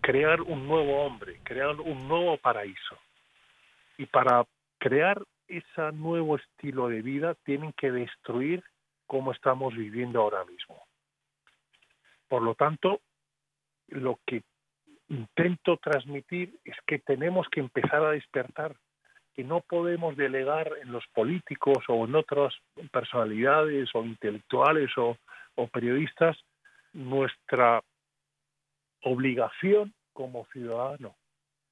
crear 0.00 0.40
un 0.40 0.66
nuevo 0.66 1.04
hombre, 1.04 1.38
crear 1.44 1.80
un 1.80 2.08
nuevo 2.08 2.36
paraíso. 2.38 2.98
Y 3.96 4.06
para 4.06 4.44
crear 4.78 5.22
ese 5.46 5.92
nuevo 5.92 6.34
estilo 6.34 6.88
de 6.88 7.00
vida 7.00 7.36
tienen 7.44 7.72
que 7.74 7.92
destruir 7.92 8.64
como 9.06 9.30
estamos 9.30 9.72
viviendo 9.72 10.20
ahora 10.20 10.44
mismo. 10.44 10.82
Por 12.26 12.42
lo 12.42 12.56
tanto, 12.56 13.02
lo 13.86 14.18
que 14.26 14.42
intento 15.08 15.76
transmitir 15.76 16.58
es 16.64 16.74
que 16.88 16.98
tenemos 16.98 17.46
que 17.52 17.60
empezar 17.60 18.04
a 18.04 18.10
despertar, 18.10 18.74
que 19.34 19.44
no 19.44 19.60
podemos 19.60 20.16
delegar 20.16 20.72
en 20.82 20.92
los 20.92 21.04
políticos 21.14 21.84
o 21.88 22.04
en 22.04 22.14
otras 22.14 22.54
personalidades 22.90 23.88
o 23.94 24.04
intelectuales 24.04 24.90
o, 24.96 25.16
periodistas 25.72 26.36
nuestra 26.92 27.82
obligación 29.02 29.94
como 30.12 30.46
ciudadano, 30.52 31.14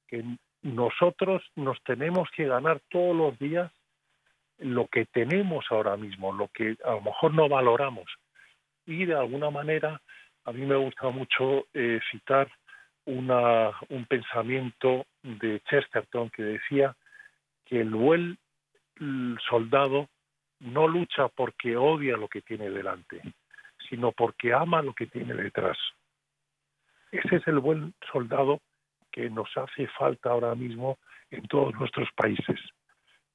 que 0.07 0.25
nosotros 0.63 1.43
nos 1.57 1.83
tenemos 1.83 2.29
que 2.37 2.47
ganar 2.47 2.81
todos 2.89 3.17
los 3.17 3.39
días 3.39 3.73
lo 4.59 4.87
que 4.87 5.07
tenemos 5.07 5.65
ahora 5.71 5.97
mismo, 5.97 6.33
lo 6.33 6.49
que 6.49 6.77
a 6.85 6.93
lo 6.93 7.01
mejor 7.01 7.35
no 7.35 7.49
valoramos. 7.49 8.07
Y 8.87 9.07
de 9.07 9.15
alguna 9.15 9.51
manera, 9.51 10.01
a 10.45 10.53
mí 10.53 10.65
me 10.67 10.77
gusta 10.77 11.09
mucho 11.11 11.67
eh, 11.75 12.01
citar 12.11 12.49
una, 13.07 13.71
un 13.89 14.05
pensamiento 14.07 15.05
de 15.23 15.61
Chesterton 15.69 16.31
que 16.31 16.43
decía 16.43 16.95
que 17.71 17.81
el 17.81 17.91
buen 17.91 18.37
soldado 19.49 20.09
no 20.59 20.89
lucha 20.89 21.29
porque 21.29 21.77
odia 21.77 22.17
lo 22.17 22.27
que 22.29 22.43
tiene 22.43 22.69
delante, 22.69 23.23
sino 23.89 24.11
porque 24.11 24.53
ama 24.53 24.83
lo 24.83 24.93
que 24.93 25.07
tiene 25.07 25.35
detrás. 25.35 25.79
Ese 27.13 27.37
es 27.37 27.47
el 27.47 27.61
buen 27.61 27.95
soldado 28.13 28.61
que 29.13 29.31
nos 29.31 29.49
hace 29.57 29.87
falta 29.87 30.31
ahora 30.31 30.55
mismo 30.57 30.99
en 31.31 31.47
todos 31.47 31.73
nuestros 31.75 32.09
países. 32.17 32.59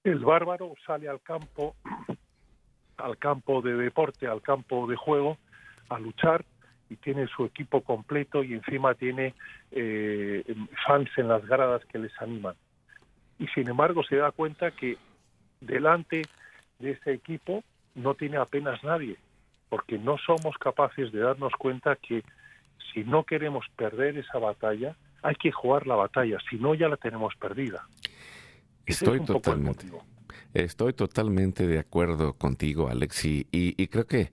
El 0.04 0.20
bárbaro 0.20 0.74
sale 0.86 1.08
al 1.08 1.22
campo, 1.22 1.76
al 2.98 3.18
campo 3.18 3.62
de 3.62 3.76
deporte, 3.76 4.28
al 4.28 4.42
campo 4.42 4.86
de 4.86 4.98
juego, 4.98 5.38
a 5.90 5.98
luchar 5.98 6.44
y 6.90 6.98
tiene 6.98 7.26
su 7.28 7.46
equipo 7.46 7.82
completo 7.82 8.44
y 8.44 8.54
encima 8.54 8.96
tiene 8.96 9.34
eh, 9.72 10.44
fans 10.86 11.10
en 11.18 11.30
las 11.30 11.46
gradas 11.46 11.84
que 11.86 12.00
les 12.00 12.12
animan. 12.22 12.56
Y 13.40 13.48
sin 13.48 13.70
embargo 13.70 14.04
se 14.04 14.16
da 14.18 14.32
cuenta 14.32 14.72
que 14.72 14.98
delante 15.62 16.24
de 16.80 16.92
ese 16.92 17.14
equipo 17.14 17.64
no 17.96 18.14
tiene 18.16 18.38
apenas 18.38 18.84
nadie, 18.84 19.18
porque 19.70 19.98
no 19.98 20.18
somos 20.18 20.58
capaces 20.58 21.12
de 21.12 21.20
darnos 21.20 21.54
cuenta 21.58 21.96
que 21.96 22.24
si 22.94 23.04
no 23.04 23.24
queremos 23.24 23.66
perder 23.76 24.18
esa 24.18 24.40
batalla, 24.40 24.96
hay 25.22 25.36
que 25.36 25.52
jugar 25.52 25.88
la 25.88 25.96
batalla, 25.96 26.38
si 26.50 26.58
no 26.58 26.76
ya 26.76 26.88
la 26.88 26.98
tenemos 26.98 27.34
perdida. 27.36 27.88
Estoy 28.86 29.22
totalmente, 29.26 29.88
estoy 30.54 30.94
totalmente 30.94 31.66
de 31.66 31.80
acuerdo 31.80 32.34
contigo, 32.34 32.90
Alex, 32.90 33.26
y, 33.26 33.88
creo 33.88 34.06
que 34.06 34.32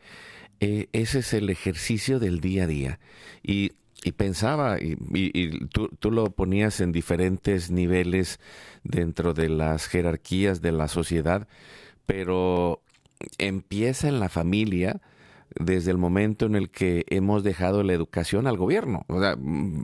eh, 0.61 0.89
ese 0.93 1.21
es 1.21 1.33
el 1.33 1.49
ejercicio 1.49 2.19
del 2.19 2.41
día 2.41 2.65
a 2.65 2.67
día. 2.67 2.99
Y, 3.43 3.73
pensaba, 4.11 4.79
y, 4.81 5.67
tú, 5.69 5.89
tú, 6.01 6.11
lo 6.11 6.33
ponías 6.33 6.81
en 6.81 6.91
diferentes 6.91 7.71
niveles 7.71 8.41
dentro 8.83 9.33
de 9.33 9.49
las 9.49 9.87
jerarquías 9.87 10.61
de 10.61 10.73
la 10.73 10.89
sociedad, 10.89 11.47
pero 12.05 12.83
empieza 13.39 14.09
en 14.09 14.19
la 14.19 14.29
familia, 14.29 15.01
desde 15.55 15.91
el 15.91 15.99
momento 15.99 16.47
en 16.47 16.57
el 16.57 16.71
que 16.71 17.05
hemos 17.09 17.45
dejado 17.45 17.83
la 17.83 17.93
educación 17.93 18.47
al 18.47 18.57
gobierno. 18.57 19.07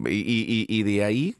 y, 0.08 0.82
de 0.82 1.04
ahí 1.04 1.36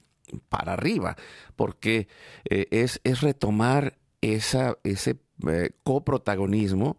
para 0.49 0.75
arriba, 0.75 1.17
porque 1.57 2.07
eh, 2.49 2.67
es, 2.71 3.01
es, 3.03 3.23
retomar 3.23 3.97
esa, 4.21 4.77
ese 4.85 5.17
eh, 5.49 5.71
coprotagonismo 5.83 6.99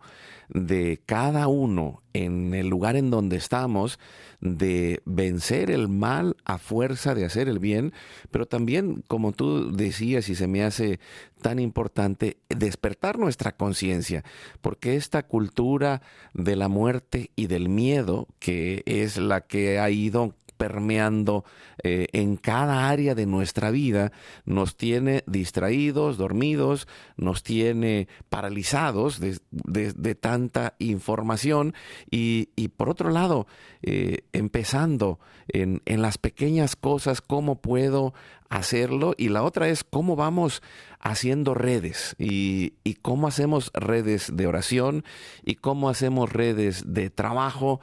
de 0.49 0.99
cada 1.05 1.47
uno 1.47 2.01
en 2.25 2.53
el 2.53 2.67
lugar 2.67 2.95
en 2.95 3.09
donde 3.09 3.37
estamos, 3.37 3.99
de 4.41 5.01
vencer 5.05 5.69
el 5.69 5.89
mal 5.89 6.37
a 6.45 6.57
fuerza 6.57 7.13
de 7.13 7.25
hacer 7.25 7.49
el 7.49 7.59
bien, 7.59 7.93
pero 8.31 8.45
también, 8.45 9.03
como 9.07 9.31
tú 9.31 9.75
decías 9.75 10.29
y 10.29 10.35
se 10.35 10.47
me 10.47 10.63
hace 10.63 10.99
tan 11.41 11.59
importante, 11.59 12.37
despertar 12.47 13.19
nuestra 13.19 13.51
conciencia, 13.51 14.23
porque 14.61 14.95
esta 14.95 15.23
cultura 15.23 16.01
de 16.33 16.55
la 16.55 16.67
muerte 16.67 17.31
y 17.35 17.47
del 17.47 17.69
miedo, 17.69 18.27
que 18.39 18.83
es 18.85 19.17
la 19.17 19.41
que 19.41 19.79
ha 19.79 19.89
ido 19.89 20.35
permeando 20.59 21.45
eh, 21.83 22.07
en 22.11 22.35
cada 22.35 22.89
área 22.89 23.15
de 23.15 23.25
nuestra 23.25 23.71
vida, 23.71 24.11
nos 24.43 24.75
tiene 24.75 25.23
distraídos, 25.25 26.17
dormidos, 26.17 26.85
nos 27.15 27.43
tiene 27.43 28.09
paralizados 28.27 29.21
de, 29.21 30.15
tanta 30.15 30.73
información 30.77 31.73
y, 32.11 32.47
por 32.75 32.89
otro 32.89 33.09
lado, 33.09 33.47
eh, 33.81 34.25
empezando 34.33 35.19
en, 35.47 35.81
las 35.85 36.17
pequeñas 36.17 36.75
cosas, 36.75 37.21
cómo 37.21 37.61
puedo 37.61 38.13
hacerlo 38.49 39.13
y 39.17 39.29
la 39.29 39.43
otra 39.43 39.69
es 39.69 39.85
cómo 39.85 40.17
vamos 40.17 40.61
haciendo 40.99 41.53
redes 41.53 42.15
y, 42.19 42.73
y, 42.83 42.95
cómo 42.95 43.27
hacemos 43.27 43.71
redes 43.73 44.35
de 44.35 44.47
oración 44.47 45.05
y 45.45 45.55
cómo 45.55 45.87
hacemos 45.89 46.33
redes 46.33 46.83
de 46.85 47.09
trabajo 47.09 47.79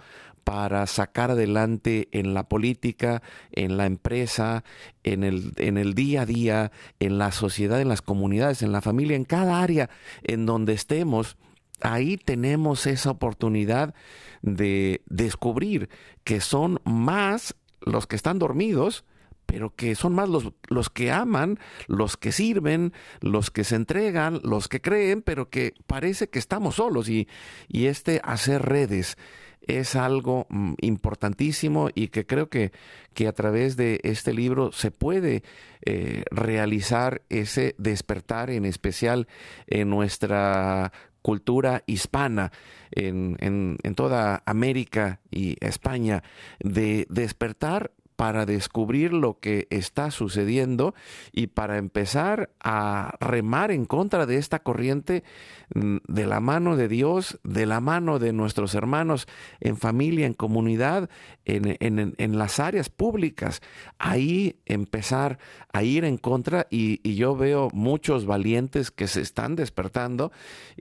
para 0.46 0.86
sacar 0.86 1.32
adelante 1.32 2.06
en 2.12 2.32
la 2.32 2.48
política, 2.48 3.20
en 3.50 3.76
la 3.76 3.84
empresa, 3.84 4.62
en 5.02 5.24
el, 5.24 5.52
en 5.56 5.76
el 5.76 5.94
día 5.94 6.22
a 6.22 6.26
día, 6.26 6.70
en 7.00 7.18
la 7.18 7.32
sociedad, 7.32 7.80
en 7.80 7.88
las 7.88 8.00
comunidades, 8.00 8.62
en 8.62 8.70
la 8.70 8.80
familia, 8.80 9.16
en 9.16 9.24
cada 9.24 9.60
área 9.60 9.90
en 10.22 10.46
donde 10.46 10.72
estemos, 10.72 11.36
ahí 11.80 12.16
tenemos 12.16 12.86
esa 12.86 13.10
oportunidad 13.10 13.92
de 14.42 15.02
descubrir 15.06 15.88
que 16.22 16.40
son 16.40 16.80
más 16.84 17.56
los 17.80 18.06
que 18.06 18.14
están 18.14 18.38
dormidos, 18.38 19.04
pero 19.46 19.74
que 19.74 19.96
son 19.96 20.14
más 20.14 20.28
los, 20.28 20.52
los, 20.68 20.90
que 20.90 21.10
aman, 21.10 21.58
los 21.88 22.16
que 22.16 22.30
sirven, 22.30 22.92
los 23.20 23.50
que 23.50 23.64
se 23.64 23.74
entregan, 23.74 24.38
los 24.44 24.68
que 24.68 24.80
creen, 24.80 25.22
pero 25.22 25.50
que 25.50 25.74
parece 25.88 26.28
que 26.28 26.38
estamos 26.38 26.76
solos. 26.76 27.08
Y, 27.08 27.26
y 27.66 27.86
este 27.86 28.20
hacer 28.22 28.62
redes 28.62 29.16
es 29.66 29.96
algo 29.96 30.46
mm, 30.48 30.74
importantísimo 30.80 31.88
y 31.94 32.08
que 32.08 32.26
creo 32.26 32.48
que, 32.48 32.72
que 33.14 33.28
a 33.28 33.32
través 33.32 33.76
de 33.76 34.00
este 34.02 34.32
libro 34.32 34.72
se 34.72 34.90
puede 34.90 35.42
eh, 35.84 36.24
realizar 36.30 37.22
ese 37.28 37.74
despertar 37.78 38.50
en 38.50 38.64
especial 38.64 39.28
en 39.66 39.90
nuestra 39.90 40.92
cultura 41.22 41.82
hispana 41.86 42.52
en, 42.92 43.36
en, 43.40 43.78
en, 43.82 43.94
toda 43.96 44.44
América 44.46 45.20
y 45.30 45.56
España 45.60 46.22
de 46.60 47.06
despertar 47.10 47.90
para 48.16 48.46
descubrir 48.46 49.12
lo 49.12 49.38
que 49.38 49.66
está 49.70 50.10
sucediendo 50.10 50.94
y 51.32 51.48
para 51.48 51.78
empezar 51.78 52.50
a 52.60 53.14
remar 53.20 53.70
en 53.70 53.84
contra 53.84 54.26
de 54.26 54.36
esta 54.36 54.60
corriente 54.60 55.22
mm, 55.74 55.98
de 56.08 56.26
la 56.26 56.40
mano 56.40 56.76
de 56.76 56.88
Dios, 56.88 57.38
de 57.44 57.66
la 57.66 57.80
mano 57.80 58.18
de 58.18 58.32
nuestros 58.32 58.74
hermanos 58.74 59.28
en 59.60 59.76
familia, 59.76 60.26
en 60.26 60.34
comunidad, 60.34 61.08
en, 61.44 61.76
en, 61.80 62.14
en 62.16 62.38
las 62.38 62.58
áreas 62.58 62.88
públicas. 62.88 63.60
Ahí 63.98 64.56
empezar 64.64 65.38
a 65.72 65.82
ir 65.82 66.04
en 66.04 66.16
contra 66.16 66.66
y, 66.70 66.96
yo 67.16 67.36
veo 67.36 67.68
muchos 67.72 68.26
valientes 68.26 68.90
que 68.90 69.06
se 69.06 69.20
están 69.20 69.56
despertando 69.56 70.32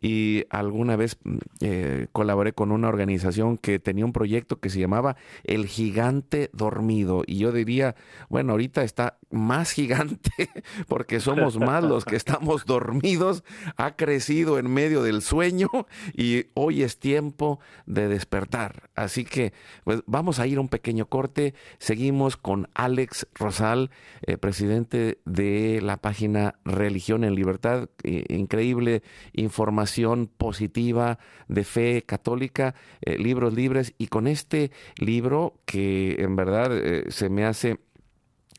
y 0.01 0.43
alguna 0.49 0.95
vez 0.95 1.17
mm, 1.23 1.37
eh, 1.61 2.07
colaboré 2.11 2.53
con 2.53 2.71
una 2.71 2.87
organización 2.87 3.57
que 3.57 3.79
tenía 3.79 4.05
un 4.05 4.13
proyecto 4.13 4.59
que 4.59 4.69
se 4.69 4.79
llamaba 4.79 5.17
El 5.43 5.67
Gigante 5.67 6.49
Dormido 6.53 7.23
y 7.27 7.37
yo 7.37 7.51
diría, 7.51 7.95
bueno, 8.29 8.53
ahorita 8.53 8.83
está 8.83 9.17
más 9.29 9.71
gigante 9.71 10.31
porque 10.87 11.19
somos 11.19 11.57
más 11.57 11.83
los 11.83 12.05
que 12.05 12.15
estamos 12.25 12.65
dormidos, 12.65 13.43
ha 13.77 13.95
crecido 13.95 14.59
en 14.59 14.71
medio 14.71 15.03
del 15.03 15.21
sueño 15.21 15.69
y 16.13 16.45
hoy 16.53 16.83
es 16.83 16.99
tiempo 16.99 17.59
de 17.85 18.07
despertar. 18.07 18.89
Así 18.95 19.25
que 19.25 19.53
pues 19.83 20.01
vamos 20.05 20.39
a 20.39 20.47
ir 20.47 20.57
a 20.57 20.61
un 20.61 20.69
pequeño 20.69 21.07
corte, 21.07 21.53
seguimos 21.79 22.37
con 22.37 22.69
Alex 22.73 23.27
Rosal, 23.33 23.91
eh, 24.21 24.37
presidente 24.37 25.19
de 25.25 25.79
la 25.81 25.97
página 25.97 26.55
Religión 26.63 27.23
en 27.23 27.35
Libertad, 27.35 27.89
increíble 28.03 29.03
información 29.33 30.27
positiva 30.27 31.19
de 31.47 31.63
fe 31.63 32.03
católica, 32.05 32.75
eh, 33.01 33.17
libros 33.17 33.53
libres. 33.53 33.93
Y 33.97 34.07
con 34.07 34.27
este 34.27 34.71
libro 34.97 35.59
que 35.65 36.15
en 36.19 36.35
verdad 36.35 36.71
eh, 36.75 37.05
se 37.09 37.29
me 37.29 37.45
hace 37.45 37.79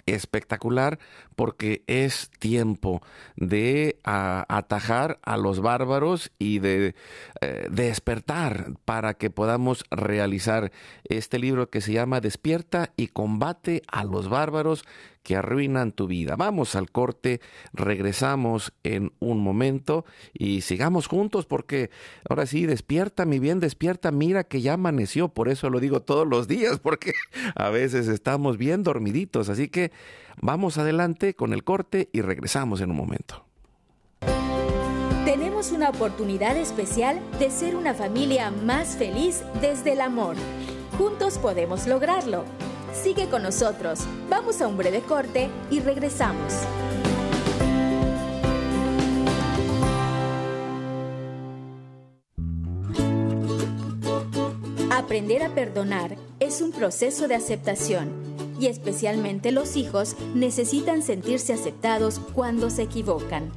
espectacular 0.07 0.99
porque 1.35 1.83
es 1.87 2.31
tiempo 2.39 3.03
de 3.37 3.99
a, 4.05 4.45
atajar 4.49 5.19
a 5.23 5.37
los 5.37 5.61
bárbaros 5.61 6.33
y 6.39 6.61
de 6.61 6.95
eh, 7.41 7.67
despertar 7.71 8.73
para 8.85 9.15
que 9.15 9.31
podamos 9.31 9.85
realizar 9.91 10.73
este 11.05 11.39
libro 11.39 11.69
que 11.69 11.81
se 11.81 11.93
llama 11.93 12.21
Despierta 12.21 12.93
y 12.97 13.09
combate 13.09 13.83
a 13.89 14.05
los 14.05 14.29
bárbaros 14.29 14.85
que 15.27 15.35
arruinan 15.35 15.91
tu 15.91 16.07
vida. 16.07 16.37
Vamos 16.37 16.77
al 16.77 16.93
corte, 16.93 17.41
regresamos 17.72 18.72
en 18.85 19.12
un 19.18 19.41
momento 19.41 20.05
y 20.33 20.61
sigamos 20.61 21.09
juntos 21.09 21.47
porque 21.47 21.91
ahora 22.31 22.47
sí, 22.47 22.64
despierta, 22.64 23.24
mi 23.24 23.41
bien, 23.41 23.59
despierta, 23.59 24.12
mira 24.12 24.45
que 24.45 24.61
ya 24.61 24.74
amaneció, 24.74 25.27
por 25.27 25.49
eso 25.49 25.68
lo 25.68 25.81
digo 25.81 26.01
todos 26.01 26.29
los 26.29 26.47
días, 26.47 26.79
porque 26.83 27.12
a 27.57 27.70
veces 27.70 28.07
estamos 28.07 28.57
bien 28.57 28.85
dormiditos, 28.85 29.49
así 29.49 29.66
que 29.68 29.91
vamos 30.41 30.79
adelante 30.79 31.35
con 31.35 31.53
el 31.53 31.64
corte 31.64 32.09
y 32.12 32.20
regresamos 32.20 32.81
en 32.81 32.93
un 32.93 32.97
momento. 32.97 33.45
Tenemos 35.24 35.72
una 35.72 35.91
oportunidad 35.91 36.57
especial 36.57 37.20
de 37.41 37.51
ser 37.51 37.74
una 37.74 37.95
familia 37.95 38.53
más 38.53 38.97
feliz 38.97 39.43
desde 39.61 39.95
el 39.95 40.03
amor. 40.03 40.37
Juntos 40.97 41.39
podemos 41.39 41.89
lograrlo. 41.89 42.45
Sigue 43.03 43.28
con 43.28 43.42
nosotros. 43.42 44.01
Vamos 44.28 44.61
a 44.61 44.68
un 44.68 44.76
breve 44.76 45.01
corte 45.01 45.49
y 45.70 45.80
regresamos. 45.80 46.53
Aprender 54.90 55.42
a 55.42 55.55
perdonar 55.55 56.16
es 56.40 56.61
un 56.61 56.72
proceso 56.72 57.28
de 57.28 57.36
aceptación 57.36 58.11
y 58.59 58.66
especialmente 58.66 59.53
los 59.53 59.76
hijos 59.76 60.16
necesitan 60.34 61.03
sentirse 61.03 61.53
aceptados 61.53 62.18
cuando 62.34 62.70
se 62.70 62.82
equivocan. 62.82 63.53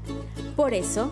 Por 0.55 0.73
eso, 0.73 1.11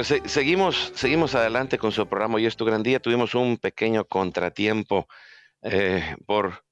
Pues 0.00 0.14
seguimos, 0.32 0.92
seguimos 0.94 1.34
adelante 1.34 1.76
con 1.76 1.92
su 1.92 2.08
programa 2.08 2.36
Hoy 2.36 2.46
es 2.46 2.56
tu 2.56 2.64
gran 2.64 2.82
día. 2.82 3.00
Tuvimos 3.00 3.34
un 3.34 3.58
pequeño 3.58 4.06
contratiempo 4.06 5.06
eh, 5.60 6.16
por 6.24 6.64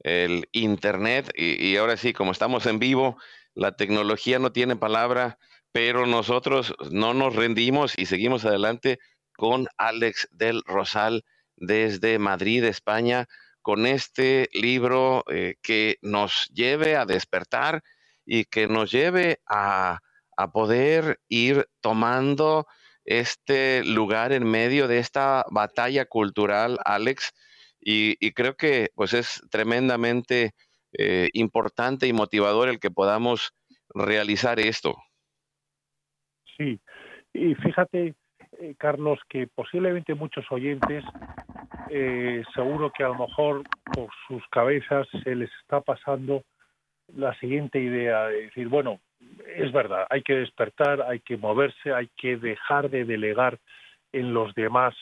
el 0.00 0.48
internet 0.50 1.30
y, 1.36 1.76
ahora 1.76 1.96
sí, 1.96 2.12
como 2.12 2.32
estamos 2.32 2.66
en 2.66 2.80
vivo, 2.80 3.18
la 3.54 3.76
tecnología 3.76 4.40
no 4.40 4.50
tiene 4.50 4.74
palabra, 4.74 5.38
pero 5.70 6.06
nosotros 6.06 6.74
no 6.90 7.14
nos 7.14 7.36
rendimos 7.36 7.96
y 7.96 8.06
seguimos 8.06 8.44
adelante 8.44 8.98
con 9.36 9.68
Alex 9.76 10.26
del 10.32 10.64
Rosal 10.66 11.24
desde 11.54 12.18
Madrid, 12.18 12.64
España, 12.64 13.28
con 13.60 13.86
este 13.86 14.48
libro 14.54 15.22
eh, 15.30 15.54
que 15.62 15.98
nos 16.02 16.50
lleve 16.52 16.96
a 16.96 17.06
despertar 17.06 17.84
y 18.26 18.44
que 18.44 18.66
nos 18.66 18.90
lleve 18.90 19.38
a, 19.46 20.00
poder 20.52 21.18
ir 21.28 21.66
tomando 21.80 22.66
este 23.04 23.84
lugar 23.84 24.32
en 24.32 24.44
medio 24.44 24.88
de 24.88 24.98
esta 24.98 25.44
batalla 25.50 26.04
cultural, 26.04 26.78
Alex, 26.84 27.32
y, 27.80 28.32
creo 28.32 28.56
que 28.56 28.90
pues 28.94 29.12
es 29.12 29.42
tremendamente 29.50 30.52
eh, 30.96 31.28
importante 31.32 32.06
y 32.06 32.12
motivador 32.12 32.68
el 32.68 32.78
que 32.78 32.90
podamos 32.90 33.52
realizar 33.92 34.60
esto. 34.60 34.94
Sí, 36.56 36.80
y 37.32 37.54
fíjate, 37.56 38.14
eh, 38.60 38.74
Carlos, 38.78 39.18
que 39.28 39.48
posiblemente 39.48 40.14
muchos 40.14 40.44
oyentes, 40.50 41.02
eh, 41.90 42.42
seguro 42.54 42.92
que 42.96 43.02
a 43.02 43.08
lo 43.08 43.26
mejor 43.26 43.64
por 43.92 44.10
sus 44.28 44.46
cabezas 44.48 45.08
se 45.24 45.34
les 45.34 45.50
está 45.62 45.80
pasando 45.80 46.44
la 47.08 47.34
siguiente 47.40 47.80
idea, 47.80 48.26
de 48.26 48.42
decir, 48.42 48.68
bueno, 48.68 49.00
es 49.56 49.72
verdad, 49.72 50.06
hay 50.10 50.22
que 50.22 50.34
despertar, 50.34 51.02
hay 51.02 51.20
que 51.20 51.36
moverse, 51.36 51.92
hay 51.92 52.08
que 52.16 52.36
dejar 52.36 52.90
de 52.90 53.04
delegar 53.04 53.58
en 54.12 54.34
los 54.34 54.54
demás 54.54 54.94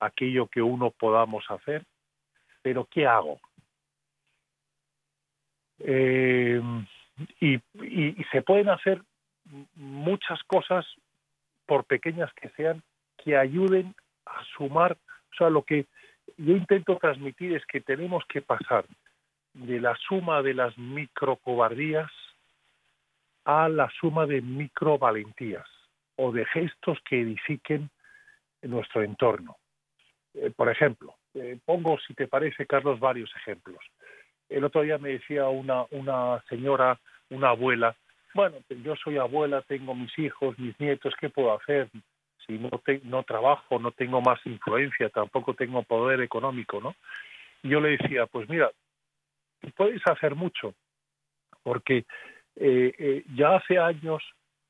aquello 0.00 0.46
que 0.46 0.62
uno 0.62 0.90
podamos 0.90 1.44
hacer, 1.50 1.84
pero 2.62 2.86
¿qué 2.90 3.06
hago? 3.06 3.40
Eh, 5.80 6.60
y, 7.40 7.58
se 8.32 8.42
pueden 8.42 8.68
hacer 8.68 9.02
muchas 9.74 10.42
cosas, 10.44 10.86
por 11.66 11.84
pequeñas 11.84 12.32
que 12.34 12.48
sean, 12.50 12.82
que 13.16 13.36
ayuden 13.36 13.94
a 14.26 14.42
sumar. 14.56 14.96
O 15.32 15.34
sea, 15.36 15.50
lo 15.50 15.62
que 15.62 15.86
yo 16.36 16.56
intento 16.56 16.96
transmitir 16.96 17.54
es 17.54 17.64
que 17.66 17.80
tenemos 17.80 18.24
que 18.28 18.42
pasar 18.42 18.84
de 19.54 19.80
la 19.80 19.96
suma 19.96 20.42
de 20.42 20.54
las 20.54 20.76
microcobardías 20.78 22.10
a 23.50 23.68
la 23.68 23.90
suma 24.00 24.26
de 24.26 24.40
microvalentías 24.40 25.66
o 26.16 26.30
de 26.30 26.44
gestos 26.46 26.98
que 27.08 27.20
edifiquen 27.20 27.90
nuestro 28.62 29.02
entorno. 29.02 29.56
Eh, 30.34 30.52
por 30.54 30.70
ejemplo, 30.70 31.16
eh, 31.34 31.58
pongo, 31.64 31.98
si 32.06 32.14
te 32.14 32.28
parece, 32.28 32.66
Carlos, 32.66 33.00
varios 33.00 33.34
ejemplos. 33.34 33.80
El 34.48 34.64
otro 34.64 34.82
día 34.82 34.98
me 34.98 35.10
decía 35.10 35.48
una, 35.48 35.84
una 35.90 36.42
señora, 36.48 37.00
una 37.30 37.50
abuela, 37.50 37.96
bueno, 38.34 38.58
yo 38.68 38.94
soy 38.94 39.18
abuela, 39.18 39.62
tengo 39.62 39.94
mis 39.96 40.16
hijos, 40.16 40.56
mis 40.56 40.78
nietos, 40.78 41.14
¿qué 41.20 41.28
puedo 41.28 41.52
hacer? 41.52 41.88
Si 42.46 42.56
no, 42.56 42.70
no 43.02 43.22
trabajo, 43.24 43.80
no 43.80 43.90
tengo 43.90 44.20
más 44.20 44.38
influencia, 44.46 45.08
tampoco 45.08 45.54
tengo 45.54 45.82
poder 45.82 46.20
económico, 46.20 46.80
¿no? 46.80 46.94
yo 47.62 47.80
le 47.80 47.98
decía, 47.98 48.26
pues 48.26 48.48
mira, 48.48 48.70
puedes 49.76 50.00
hacer 50.06 50.34
mucho, 50.34 50.74
porque 51.62 52.06
eh, 52.56 52.92
eh, 52.98 53.24
ya 53.34 53.56
hace 53.56 53.78
años 53.78 54.22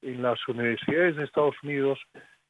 en 0.02 0.22
las 0.22 0.46
universidades 0.48 1.16
de 1.16 1.24
Estados 1.24 1.56
Unidos, 1.62 1.98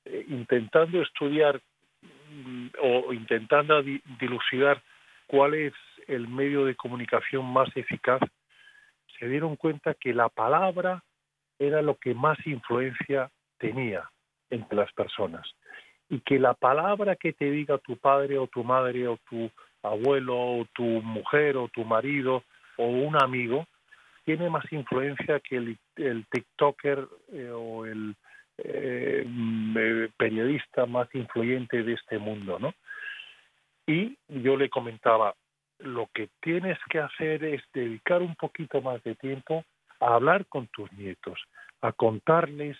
eh, 0.04 0.24
intentando 0.28 1.00
estudiar 1.02 1.60
mm, 2.02 2.68
o 2.82 3.12
intentando 3.12 3.82
dilucidar 3.82 4.82
cuál 5.26 5.54
es 5.54 5.74
el 6.06 6.28
medio 6.28 6.64
de 6.64 6.74
comunicación 6.74 7.44
más 7.44 7.68
eficaz, 7.76 8.20
se 9.18 9.28
dieron 9.28 9.56
cuenta 9.56 9.94
que 9.94 10.14
la 10.14 10.28
palabra 10.28 11.02
era 11.58 11.82
lo 11.82 11.96
que 11.96 12.14
más 12.14 12.38
influencia 12.46 13.30
tenía 13.58 14.08
entre 14.48 14.76
las 14.76 14.92
personas. 14.92 15.46
Y 16.08 16.20
que 16.20 16.38
la 16.38 16.54
palabra 16.54 17.14
que 17.16 17.32
te 17.32 17.50
diga 17.50 17.78
tu 17.78 17.96
padre 17.96 18.38
o 18.38 18.46
tu 18.48 18.64
madre 18.64 19.06
o 19.06 19.18
tu 19.28 19.50
abuelo 19.82 20.36
o 20.36 20.66
tu 20.74 20.82
mujer 20.82 21.56
o 21.56 21.68
tu 21.68 21.84
marido 21.84 22.42
o 22.76 22.86
un 22.86 23.22
amigo 23.22 23.66
tiene 24.24 24.50
más 24.50 24.70
influencia 24.72 25.40
que 25.40 25.56
el, 25.56 25.78
el 25.96 26.26
TikToker 26.30 27.08
eh, 27.32 27.50
o 27.50 27.86
el 27.86 28.14
eh, 28.58 29.24
mm, 29.26 29.76
periodista 30.16 30.86
más 30.86 31.08
influyente 31.14 31.82
de 31.82 31.94
este 31.94 32.18
mundo, 32.18 32.58
¿no? 32.58 32.74
Y 33.86 34.16
yo 34.28 34.56
le 34.56 34.68
comentaba, 34.68 35.34
lo 35.78 36.08
que 36.12 36.28
tienes 36.40 36.78
que 36.90 37.00
hacer 37.00 37.44
es 37.44 37.62
dedicar 37.72 38.22
un 38.22 38.36
poquito 38.36 38.80
más 38.82 39.02
de 39.02 39.14
tiempo 39.14 39.64
a 39.98 40.14
hablar 40.14 40.46
con 40.46 40.68
tus 40.68 40.92
nietos, 40.92 41.40
a 41.80 41.92
contarles 41.92 42.76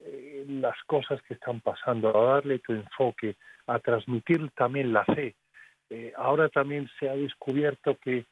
eh, 0.00 0.44
las 0.46 0.76
cosas 0.86 1.20
que 1.22 1.34
están 1.34 1.60
pasando, 1.60 2.16
a 2.16 2.34
darle 2.34 2.58
tu 2.58 2.72
enfoque, 2.72 3.36
a 3.66 3.78
transmitir 3.78 4.50
también 4.50 4.92
la 4.92 5.04
fe. 5.06 5.34
ahora 6.16 6.48
también 6.48 6.88
se 6.98 7.08
ha 7.08 7.14
descubierto 7.14 7.96
que 7.96 8.26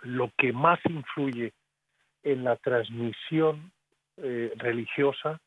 lo 0.00 0.30
que 0.36 0.52
más 0.52 0.78
influye 0.84 1.52
en 2.26 2.42
la 2.42 2.56
transmisión 2.56 3.70
eh, 4.16 4.52
religiosa 4.56 5.40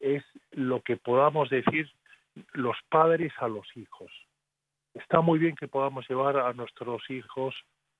es 0.00 0.22
lo 0.50 0.82
que 0.82 0.98
podamos 0.98 1.48
decir 1.48 1.90
los 2.52 2.76
padres 2.90 3.32
a 3.38 3.48
los 3.48 3.66
hijos. 3.74 4.12
Está 4.92 5.22
muy 5.22 5.38
bien 5.38 5.56
que 5.56 5.66
podamos 5.66 6.06
llevar 6.06 6.36
a 6.36 6.52
nuestros 6.52 7.08
hijos 7.08 7.54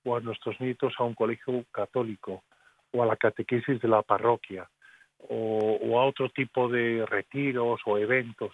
o 0.05 0.16
a 0.16 0.20
nuestros 0.20 0.61
nietos 0.61 0.93
a 0.99 1.05
un 1.05 1.14
colegio 1.14 1.64
católico 1.72 2.45
o 2.93 3.03
a 3.03 3.07
la 3.07 3.16
catequesis 3.16 3.80
de 3.80 3.89
la 3.89 4.03
parroquia 4.03 4.68
o, 5.16 5.78
o 5.82 5.99
a 5.99 6.05
otro 6.05 6.28
tipo 6.28 6.68
de 6.68 7.07
retiros 7.07 7.80
o 7.87 7.97
eventos. 7.97 8.53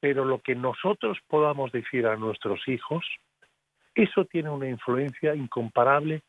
Pero 0.00 0.26
lo 0.26 0.40
que 0.40 0.54
nosotros 0.54 1.16
podamos 1.26 1.72
decir 1.72 2.06
a 2.06 2.16
nuestros 2.16 2.60
hijos, 2.68 3.06
eso 3.94 4.26
tiene 4.26 4.50
una 4.50 4.68
influencia 4.68 5.34
incomparable 5.34 6.22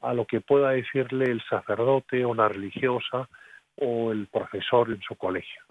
a 0.00 0.14
lo 0.14 0.26
que 0.26 0.40
pueda 0.40 0.70
decirle 0.70 1.30
el 1.30 1.42
sacerdote 1.48 2.24
o 2.24 2.34
la 2.34 2.48
religiosa 2.48 3.28
o 3.76 4.12
el 4.12 4.26
profesor 4.26 4.90
en 4.90 5.00
su 5.02 5.16
colegio. 5.16 5.62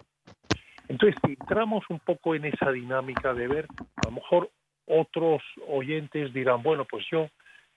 Entonces, 0.88 1.18
entramos 1.24 1.84
un 1.88 2.00
poco 2.00 2.34
en 2.34 2.44
esa 2.44 2.70
dinámica 2.70 3.32
de 3.32 3.48
ver, 3.48 3.66
a 3.96 4.06
lo 4.06 4.12
mejor 4.12 4.50
otros 4.86 5.42
oyentes 5.66 6.32
dirán, 6.34 6.62
bueno, 6.62 6.84
pues 6.84 7.06
yo 7.10 7.28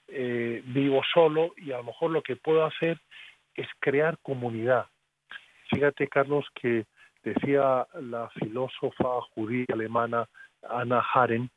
eh, 0.10 0.62
vivo 0.66 1.02
solo 1.14 1.54
y 1.58 1.72
a 1.72 1.78
lo 1.78 1.86
mejor 1.86 2.12
lo 2.12 2.22
que 2.22 2.36
puedo 2.36 2.66
hacer 2.66 3.00
es 3.56 3.68
crear 3.80 4.18
comunidad. 4.22 4.88
Fíjate, 5.70 6.08
Carlos, 6.08 6.46
que 6.54 6.86
decía 7.24 7.88
la 7.94 8.30
filósofa 8.30 9.22
judía 9.34 9.66
alemana 9.74 10.28
Anna 10.70 11.04
Haren 11.14 11.50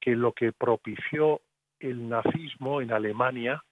que 0.00 0.16
lo 0.16 0.32
que 0.32 0.52
propició 0.52 1.40
el 1.78 2.08
nazismo 2.08 2.80
en 2.80 2.92
Alemania 2.92 3.62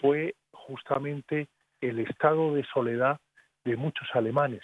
fue 0.00 0.34
justamente 0.52 1.48
el 1.80 2.00
estado 2.00 2.54
de 2.54 2.64
soledad 2.72 3.18
de 3.64 3.76
muchos 3.76 4.08
alemanes. 4.14 4.62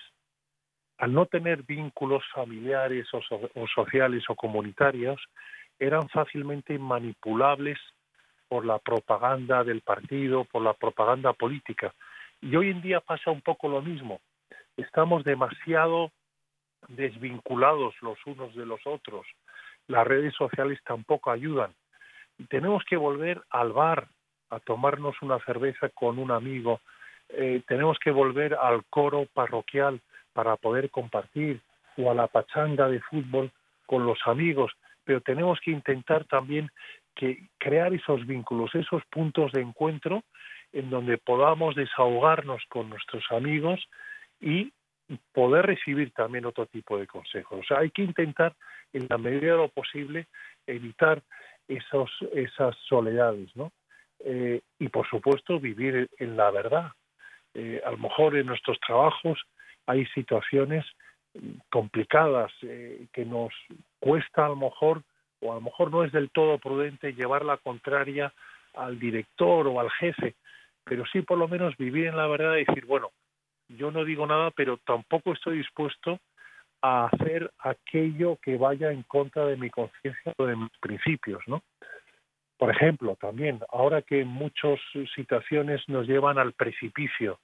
Al 0.99 1.13
no 1.13 1.27
tener 1.27 1.65
vínculos 1.65 2.23
familiares 2.33 3.09
o, 3.13 3.67
sociales 3.75 4.25
o 4.29 4.37
comunitarios, 4.37 5.21
eran 5.79 6.09
fácilmente 6.09 6.79
manipulables 6.79 7.79
por 8.49 8.65
la 8.65 8.79
propaganda 8.79 9.65
del 9.65 9.81
partido, 9.81 10.45
por 10.45 10.63
la 10.63 10.75
propaganda 10.75 11.33
política. 11.33 11.93
Y 12.41 12.55
hoy 12.55 12.71
en 12.71 12.83
día 12.83 13.01
pasa 13.01 13.31
un 13.31 13.41
poco 13.41 13.69
lo 13.69 13.83
mismo. 13.83 14.21
Estamos 14.77 15.25
demasiado 15.25 16.13
desvinculados 16.89 17.95
los 18.03 18.19
unos 18.27 18.55
de 18.55 18.67
los 18.67 18.81
otros. 18.87 19.27
Las 19.89 20.07
redes 20.07 20.35
sociales 20.35 20.79
tampoco 20.85 21.31
ayudan. 21.31 21.73
Y 22.39 22.45
tenemos 22.45 22.85
que 22.85 22.97
volver 22.97 23.43
al 23.51 23.73
bar, 23.73 24.09
a 24.53 24.61
tomarnos 24.61 25.21
una 25.23 25.39
cerveza 25.41 25.89
con 25.89 26.19
un 26.19 26.31
amigo, 26.31 26.81
eh, 27.31 27.63
tenemos 27.67 27.99
que 27.99 28.11
volver 28.11 28.55
al 28.55 28.85
coro 28.91 29.27
parroquial 29.33 30.01
para 30.35 30.57
poder 30.57 30.91
compartir 30.91 31.61
o 31.97 32.11
a 32.11 32.15
la 32.15 32.27
pachanga 32.27 32.89
de 32.89 33.01
fútbol 33.01 33.51
con 33.87 34.05
los 34.05 34.19
amigos, 34.27 34.73
pero 35.05 35.23
tenemos 35.23 35.59
que 35.61 35.71
intentar 35.71 36.25
también 36.25 36.71
que 37.15 37.49
crear 37.59 37.95
esos 37.95 38.27
vínculos, 38.27 38.75
esos 38.75 39.03
puntos 39.07 39.53
de 39.53 39.63
encuentro 39.63 40.23
en 40.73 40.91
donde 40.91 41.17
podamos 41.17 41.75
desahogarnos 41.75 42.63
con 42.69 42.91
nuestros 42.91 43.25
amigos 43.31 43.81
y 44.41 44.73
poder 45.33 45.67
recibir 45.67 46.13
también 46.13 46.47
otro 46.47 46.67
tipo 46.67 46.99
de 46.99 47.07
consejos. 47.07 47.61
O 47.61 47.65
sea, 47.65 47.79
hay 47.79 47.91
que 47.91 48.03
intentar, 48.03 48.55
en 48.93 49.07
la 49.09 49.19
medida 49.19 49.53
de 49.53 49.59
lo 49.59 49.69
posible, 49.69 50.27
evitar 50.67 51.23
esos, 51.69 52.11
esas 52.35 52.77
soledades, 52.89 53.55
¿no? 53.57 53.73
Eh, 54.25 54.61
y 54.79 54.89
por 54.89 55.09
supuesto 55.09 55.59
vivir 55.59 56.09
en 56.19 56.37
la 56.37 56.51
verdad. 56.51 56.93
Eh, 57.55 57.83
a 57.85 57.91
lo 57.91 57.99
mejor 57.99 58.37
en 58.37 58.47
nuestros 58.47 58.79
trabajos 58.81 59.39
hay 59.87 60.07
situaciones 60.07 60.85
complicadas 61.71 62.53
eh, 62.63 63.07
que 63.13 63.25
nos 63.25 63.53
cuesta 63.99 64.47
a 64.47 64.51
lo 64.51 64.57
mejor 64.57 65.03
o 65.41 65.53
a 65.53 65.57
lo 65.57 65.61
mejor 65.61 65.91
no 65.91 66.05
es 66.05 66.13
del 66.13 66.31
todo 66.31 66.59
prudente 66.59 67.15
llevar 67.15 67.45
la 67.45 67.57
contraria 67.57 68.33
al 68.75 68.99
director 68.99 69.67
o 69.67 69.81
al 69.81 69.91
jefe, 69.91 70.35
pero 70.85 71.05
sí 71.07 71.23
por 71.23 71.39
lo 71.39 71.49
menos 71.49 71.77
vivir 71.77 72.07
en 72.07 72.17
la 72.17 72.27
verdad 72.27 72.57
y 72.57 72.65
decir, 72.65 72.87
bueno, 72.87 73.11
yo 73.69 73.91
no 73.91 74.05
digo 74.05 74.27
nada, 74.27 74.51
pero 74.53 74.79
tampoco 74.79 75.33
estoy 75.33 75.59
dispuesto 75.59 76.19
a 76.81 77.07
hacer 77.07 77.51
aquello 77.59 78.39
que 78.43 78.57
vaya 78.57 78.93
en 78.93 79.03
contra 79.03 79.47
de 79.47 79.57
mi 79.57 79.71
conciencia 79.71 80.33
o 80.37 80.47
de 80.47 80.57
mis 80.57 80.71
principios, 80.81 81.43
¿no? 81.47 81.63
Por 82.63 82.71
ejemplo, 82.71 83.17
también, 83.17 83.59
ahora 83.71 84.03
que 84.03 84.25
muchas 84.25 84.79
situaciones 85.17 85.83
nos 85.89 86.07
llevan 86.07 86.39
al 86.39 86.53
precipicio, 86.53 87.41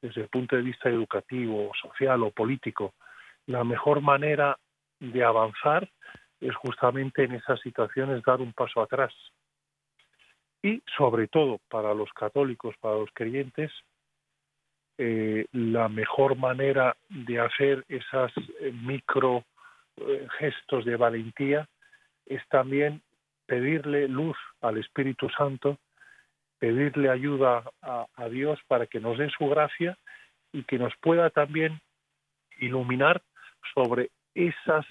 desde 0.00 0.22
el 0.22 0.28
punto 0.28 0.56
de 0.56 0.62
vista 0.62 0.88
educativo, 0.88 1.70
social 1.82 2.22
o 2.22 2.30
político, 2.30 2.94
la 3.44 3.62
mejor 3.62 4.00
manera 4.00 4.56
de 5.00 5.22
avanzar 5.22 5.90
es 6.40 6.56
justamente 6.56 7.24
en 7.24 7.32
esas 7.32 7.60
situaciones 7.60 8.22
dar 8.22 8.40
un 8.40 8.54
paso 8.54 8.80
atrás. 8.80 9.12
Y 10.62 10.82
sobre 10.96 11.28
todo 11.28 11.60
para 11.68 11.92
los 11.92 12.10
católicos, 12.14 12.74
para 12.80 12.94
los 12.94 13.10
creyentes, 13.12 13.70
eh, 14.96 15.44
la 15.52 15.90
mejor 15.90 16.38
manera 16.38 16.96
de 17.10 17.38
hacer 17.38 17.84
esos 17.86 18.32
eh, 18.60 18.72
micro 18.72 19.44
eh, 19.98 20.26
gestos 20.38 20.86
de 20.86 20.96
valentía 20.96 21.68
es 22.24 22.40
también 22.48 23.02
pedirle 23.46 24.08
luz 24.08 24.36
al 24.60 24.78
Espíritu 24.78 25.28
Santo, 25.30 25.78
pedirle 26.58 27.10
ayuda 27.10 27.64
a, 27.82 28.28
Dios 28.30 28.58
para 28.66 28.86
que 28.86 29.00
nos 29.00 29.18
dé 29.18 29.28
su 29.30 29.48
gracia 29.48 29.98
y 30.52 30.64
que 30.64 30.78
nos 30.78 30.94
pueda 31.00 31.30
también 31.30 31.80
iluminar 32.58 33.22
sobre 33.74 34.10
esos 34.34 34.86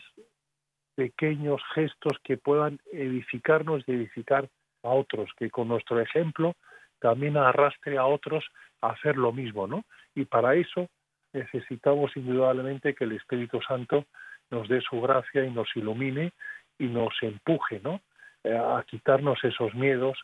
pequeños 0.95 1.61
gestos 1.73 2.17
que 2.23 2.37
puedan 2.37 2.79
edificarnos 2.91 3.83
y 3.87 3.93
edificar 3.93 4.47
a 4.83 4.89
otros, 4.89 5.31
que 5.37 5.49
con 5.49 5.67
nuestro 5.67 5.99
ejemplo 5.99 6.53
también 6.99 7.37
arrastre 7.37 7.97
a 7.97 8.05
otros 8.05 8.45
a 8.81 8.89
hacer 8.89 9.17
lo 9.17 9.31
mismo, 9.31 9.65
¿no? 9.65 9.83
Y 10.13 10.25
para 10.25 10.55
eso 10.55 10.87
necesitamos 11.33 12.15
indudablemente 12.15 12.93
que 12.93 13.05
el 13.05 13.13
Espíritu 13.13 13.59
Santo 13.61 14.05
nos 14.51 14.67
dé 14.69 14.81
su 14.81 15.01
gracia 15.01 15.43
y 15.43 15.51
nos 15.51 15.67
ilumine 15.75 16.31
y 16.77 16.85
nos 16.85 17.13
empuje, 17.21 17.81
¿no? 17.83 18.01
Eh, 18.43 18.57
a 18.57 18.83
quitarnos 18.83 19.41
esos 19.43 19.73
miedos, 19.73 20.17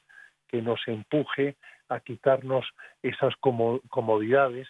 que 0.47 0.61
nos 0.61 0.85
empuje 0.87 1.55
a 1.87 1.99
quitarnos 2.01 2.65
esas 3.01 3.33
comodidades, 3.37 4.67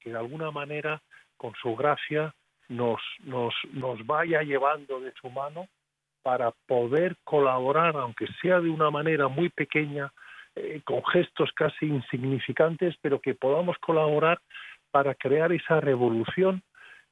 que 0.00 0.10
de 0.10 0.18
alguna 0.18 0.50
manera 0.50 1.02
con 1.36 1.52
su 1.60 1.76
gracia 1.76 2.34
nos, 2.68 3.00
nos, 3.24 3.54
nos 3.72 4.04
vaya 4.06 4.42
llevando 4.42 5.00
de 5.00 5.12
su 5.20 5.28
mano 5.30 5.68
para 6.22 6.52
poder 6.66 7.16
colaborar, 7.22 7.96
aunque 7.96 8.26
sea 8.40 8.60
de 8.60 8.70
una 8.70 8.90
manera 8.90 9.28
muy 9.28 9.48
pequeña, 9.50 10.10
eh, 10.54 10.80
con 10.84 11.04
gestos 11.04 11.50
casi 11.54 11.86
insignificantes, 11.86 12.96
pero 13.02 13.20
que 13.20 13.34
podamos 13.34 13.76
colaborar 13.78 14.38
para 14.90 15.14
crear 15.14 15.52
esa 15.52 15.80
revolución, 15.80 16.62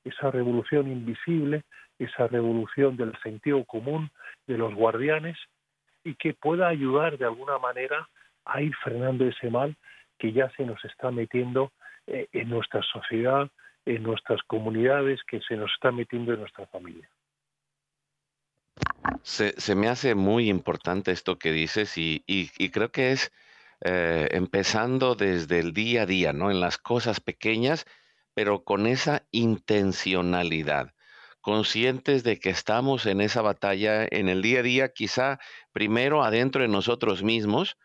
esa 0.03 0.31
revolución 0.31 0.91
invisible, 0.91 1.63
esa 1.99 2.27
revolución 2.27 2.97
del 2.97 3.13
sentido 3.23 3.65
común 3.65 4.11
de 4.47 4.57
los 4.57 4.75
guardianes 4.75 5.37
y 6.05 6.15
que 6.15 6.35
pueda 6.35 6.69
ayudar 6.69 7.19
de 7.19 7.25
alguna 7.25 7.59
manera 7.59 8.09
a 8.45 8.61
ir 8.61 8.75
frenando 8.83 9.27
ese 9.27 9.51
mal 9.51 9.77
que 10.19 10.33
ya 10.33 10.51
se 10.57 10.65
nos 10.65 10.85
está 10.85 11.11
metiendo 11.11 11.73
eh, 12.07 12.29
en 12.33 12.51
nuestra 12.51 12.83
sociedad, 12.83 13.51
en 13.87 14.03
nuestras 14.03 14.41
comunidades, 14.47 15.21
que 15.27 15.41
se 15.41 15.57
nos 15.57 15.73
está 15.73 15.91
metiendo 15.91 16.33
en 16.33 16.41
nuestra 16.41 16.67
familia. 16.67 17.09
Se, 19.23 19.75
me 19.75 19.89
hace 19.89 20.15
muy 20.15 20.49
importante 20.49 21.11
esto 21.11 21.39
que 21.39 21.51
dices 21.51 21.97
y 21.97 22.21
creo 22.71 22.91
que 22.91 23.13
es 23.13 23.33
eh, 23.87 24.29
empezando 24.31 25.15
desde 25.15 25.59
el 25.59 25.75
día 25.75 26.03
a 26.03 26.07
día, 26.07 26.33
¿no? 26.33 26.51
En 26.51 26.59
las 26.59 26.79
cosas 26.79 27.21
pequeñas, 27.21 27.85
pero 28.33 28.65
con 28.65 28.87
esa 28.87 29.27
intencionalidad, 29.31 30.95
conscientes 31.45 32.25
de 32.25 32.41
que 32.41 32.49
estamos 32.49 33.05
en 33.05 33.21
esa 33.21 33.43
batalla 33.43 34.09
en 34.11 34.31
el 34.31 34.41
día 34.41 34.61
a 34.61 34.63
día, 34.63 34.89
quizá 34.95 35.39
primero 35.73 36.25
adentro 36.25 36.63
de 36.63 36.69
nosotros 36.69 37.23
mismos, 37.23 37.77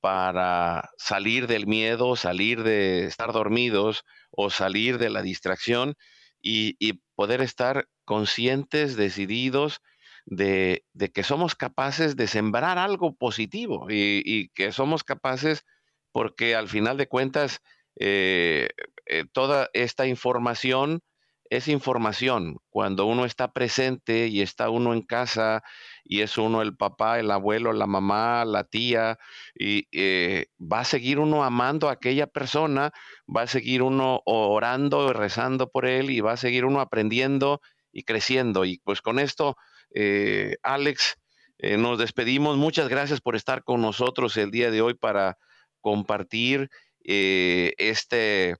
para 0.00 0.88
salir 0.96 1.46
del 1.46 1.66
miedo, 1.66 2.16
salir 2.16 2.62
de 2.62 3.04
estar 3.04 3.34
dormidos 3.34 4.04
o 4.30 4.48
salir 4.48 4.96
de 4.96 5.10
la 5.10 5.20
distracción 5.20 5.94
y, 6.40 6.74
poder 7.14 7.42
estar 7.42 7.86
conscientes, 8.06 8.96
decididos 8.96 9.80
de, 10.24 10.86
de, 10.94 11.10
que 11.10 11.22
somos 11.22 11.54
capaces 11.54 12.16
de 12.16 12.26
sembrar 12.26 12.78
algo 12.78 13.14
positivo 13.14 13.90
y, 13.90 14.22
y, 14.24 14.48
que 14.54 14.72
somos 14.72 15.04
capaces 15.04 15.66
porque 16.12 16.56
al 16.56 16.66
final 16.66 16.96
de 16.96 17.08
cuentas 17.08 17.60
eh, 18.00 18.70
eh, 19.04 19.26
toda 19.32 19.68
esta 19.74 20.06
información 20.06 21.02
es 21.56 21.68
información. 21.68 22.56
Cuando 22.70 23.04
uno 23.04 23.26
está 23.26 23.52
presente 23.52 24.28
y 24.28 24.40
está 24.40 24.70
uno 24.70 24.94
en 24.94 25.02
casa 25.02 25.62
y 26.02 26.22
es 26.22 26.38
uno 26.38 26.62
el 26.62 26.74
papá, 26.74 27.20
el 27.20 27.30
abuelo, 27.30 27.74
la 27.74 27.86
mamá, 27.86 28.46
la 28.46 28.64
tía, 28.64 29.18
y 29.54 29.86
eh, 29.92 30.46
va 30.60 30.80
a 30.80 30.84
seguir 30.84 31.18
uno 31.18 31.44
amando 31.44 31.88
a 31.90 31.92
aquella 31.92 32.26
persona, 32.26 32.92
va 33.28 33.42
a 33.42 33.46
seguir 33.46 33.82
uno 33.82 34.22
orando, 34.24 35.12
rezando 35.12 35.68
por 35.70 35.84
él 35.84 36.10
y 36.10 36.20
va 36.20 36.32
a 36.32 36.36
seguir 36.38 36.64
uno 36.64 36.80
aprendiendo 36.80 37.60
y 37.92 38.04
creciendo. 38.04 38.64
Y 38.64 38.78
pues 38.78 39.02
con 39.02 39.18
esto, 39.18 39.56
eh, 39.94 40.56
Alex, 40.62 41.16
eh, 41.58 41.76
nos 41.76 41.98
despedimos. 41.98 42.56
Muchas 42.56 42.88
gracias 42.88 43.20
por 43.20 43.36
estar 43.36 43.62
con 43.62 43.82
nosotros 43.82 44.38
el 44.38 44.50
día 44.50 44.70
de 44.70 44.80
hoy 44.80 44.94
para 44.94 45.36
compartir 45.82 46.70
eh, 47.04 47.74
este 47.76 48.56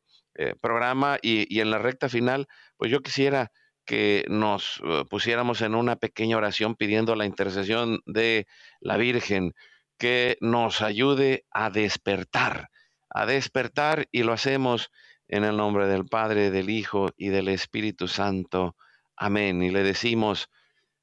programa 0.63 1.19
y, 1.21 1.47
y, 1.55 1.61
en 1.61 1.71
la 1.71 1.77
recta 1.77 2.09
final, 2.09 2.49
pues 2.83 2.91
yo 2.91 3.01
quisiera 3.01 3.53
que 3.85 4.25
nos 4.29 4.81
uh, 4.81 5.07
pusiéramos 5.09 5.61
en 5.61 5.77
una 5.77 5.95
pequeña 5.95 6.37
oración 6.37 6.75
pidiendo 6.75 7.15
la 7.15 7.27
intercesión 7.27 8.01
de 8.07 8.49
la 8.81 8.97
Virgen 8.97 9.53
que 9.99 10.37
nos 10.41 10.83
ayude 10.83 11.45
a 11.53 11.71
despertar, 11.71 12.71
a 13.09 13.25
despertar 13.25 14.09
y 14.11 14.25
lo 14.25 14.33
hacemos 14.33 14.91
en 15.29 15.45
el 15.45 15.57
nombre 15.57 15.87
del 15.87 16.07
Padre, 16.07 16.51
del 16.51 16.71
Hijo 16.71 17.11
y 17.17 17.29
del 17.29 17.47
Espíritu 17.47 18.09
Santo. 18.09 18.75
Amén. 19.15 19.63
Y 19.63 19.71
le 19.71 19.85
decimos, 19.85 20.51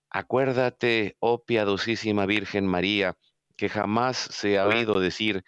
acuérdate, 0.10 1.16
oh 1.20 1.46
piadosísima 1.46 2.26
Virgen 2.26 2.68
María, 2.68 3.16
que 3.56 3.70
jamás 3.70 4.18
se 4.18 4.60
ha 4.60 4.68
oído 4.68 5.00
decir 5.00 5.46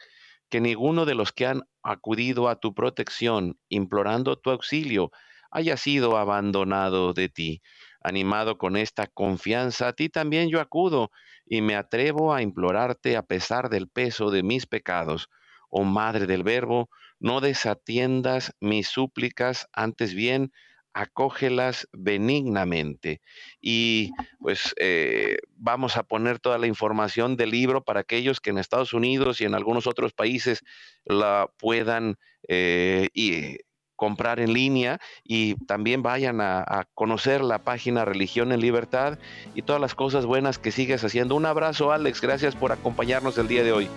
que 0.50 0.62
ninguno 0.62 1.04
de 1.04 1.16
los 1.16 1.34
que 1.34 1.48
han 1.48 1.64
acudido 1.84 2.48
a 2.48 2.56
tu 2.56 2.74
protección, 2.74 3.60
implorando 3.68 4.38
tu 4.38 4.50
auxilio, 4.50 5.12
haya 5.52 5.78
sido 5.78 6.18
abandonado 6.18 7.14
de 7.14 7.30
ti. 7.30 7.62
Animado 8.02 8.58
con 8.58 8.78
esta 8.78 9.08
confianza, 9.08 9.90
a 9.90 9.94
ti 9.94 10.10
también 10.10 10.50
yo 10.50 10.60
acudo 10.60 11.12
y 11.46 11.62
me 11.62 11.76
atrevo 11.76 12.34
a 12.34 12.42
implorarte 12.42 13.18
a 13.18 13.24
pesar 13.24 13.70
del 13.70 13.88
peso 13.88 14.32
de 14.32 14.42
mis 14.42 14.66
pecados. 14.66 15.30
Oh 15.70 15.84
Madre 15.84 16.26
del 16.26 16.44
Verbo, 16.44 16.90
no 17.20 17.42
desatiendas 17.42 18.54
mis 18.60 18.88
súplicas, 18.88 19.68
antes 19.74 20.16
bien, 20.16 20.52
acógelas 20.94 21.88
benignamente. 21.94 23.22
Y 23.62 24.12
pues 24.40 24.74
eh, 24.80 25.38
vamos 25.56 25.98
a 25.98 26.04
poner 26.04 26.40
toda 26.40 26.58
la 26.58 26.68
información 26.68 27.38
del 27.38 27.52
libro 27.52 27.84
para 27.84 28.02
aquellos 28.02 28.40
que 28.40 28.50
en 28.50 28.58
Estados 28.58 28.94
Unidos 28.94 29.42
y 29.42 29.46
en 29.46 29.54
algunos 29.54 29.88
otros 29.88 30.14
países 30.14 30.64
la 31.06 31.50
puedan 31.58 32.18
eh, 32.48 33.10
y, 33.14 33.58
comprar 34.02 34.40
en 34.40 34.52
línea 34.52 35.00
y 35.24 35.54
también 35.68 36.02
vayan 36.02 36.42
a, 36.42 36.62
a, 36.62 36.86
conocer 36.96 37.42
la 37.42 37.60
página 37.60 38.04
Religión 38.04 38.52
en 38.52 38.60
Libertad 38.60 39.20
y 39.54 39.62
todas 39.62 39.80
las 39.80 39.94
cosas 39.94 40.26
buenas 40.26 40.58
que 40.58 40.72
sigues 40.72 41.04
haciendo. 41.04 41.36
Un 41.36 41.46
abrazo 41.46 41.92
Alex, 41.92 42.20
gracias 42.20 42.56
por 42.56 42.72
acompañarnos 42.72 43.38
el 43.38 43.48
día 43.48 43.64
de 43.64 43.74
hoy. 43.74 43.88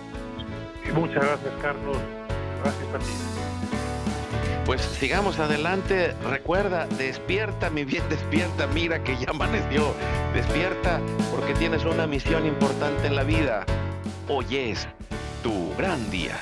Muchas 0.93 1.25
gracias 1.25 1.53
Carlos, 1.59 1.97
gracias 2.61 2.93
a 2.93 2.99
ti. 2.99 3.13
Pues 4.67 4.81
sigamos 4.81 5.39
adelante. 5.39 6.13
Recuerda, 6.29 6.85
despierta, 6.99 7.71
mi 7.71 7.83
bien, 7.83 8.03
despierta. 8.09 8.67
Mira 8.67 9.03
que 9.03 9.17
ya 9.17 9.31
amaneció. 9.31 9.91
Despierta 10.35 11.01
porque 11.31 11.55
tienes 11.55 11.83
una 11.83 12.05
misión 12.05 12.45
importante 12.45 13.07
en 13.07 13.15
la 13.15 13.23
vida. 13.23 13.65
Hoy 14.27 14.45
es 14.55 14.87
tu 15.41 15.73
gran 15.75 16.11
día. 16.11 16.37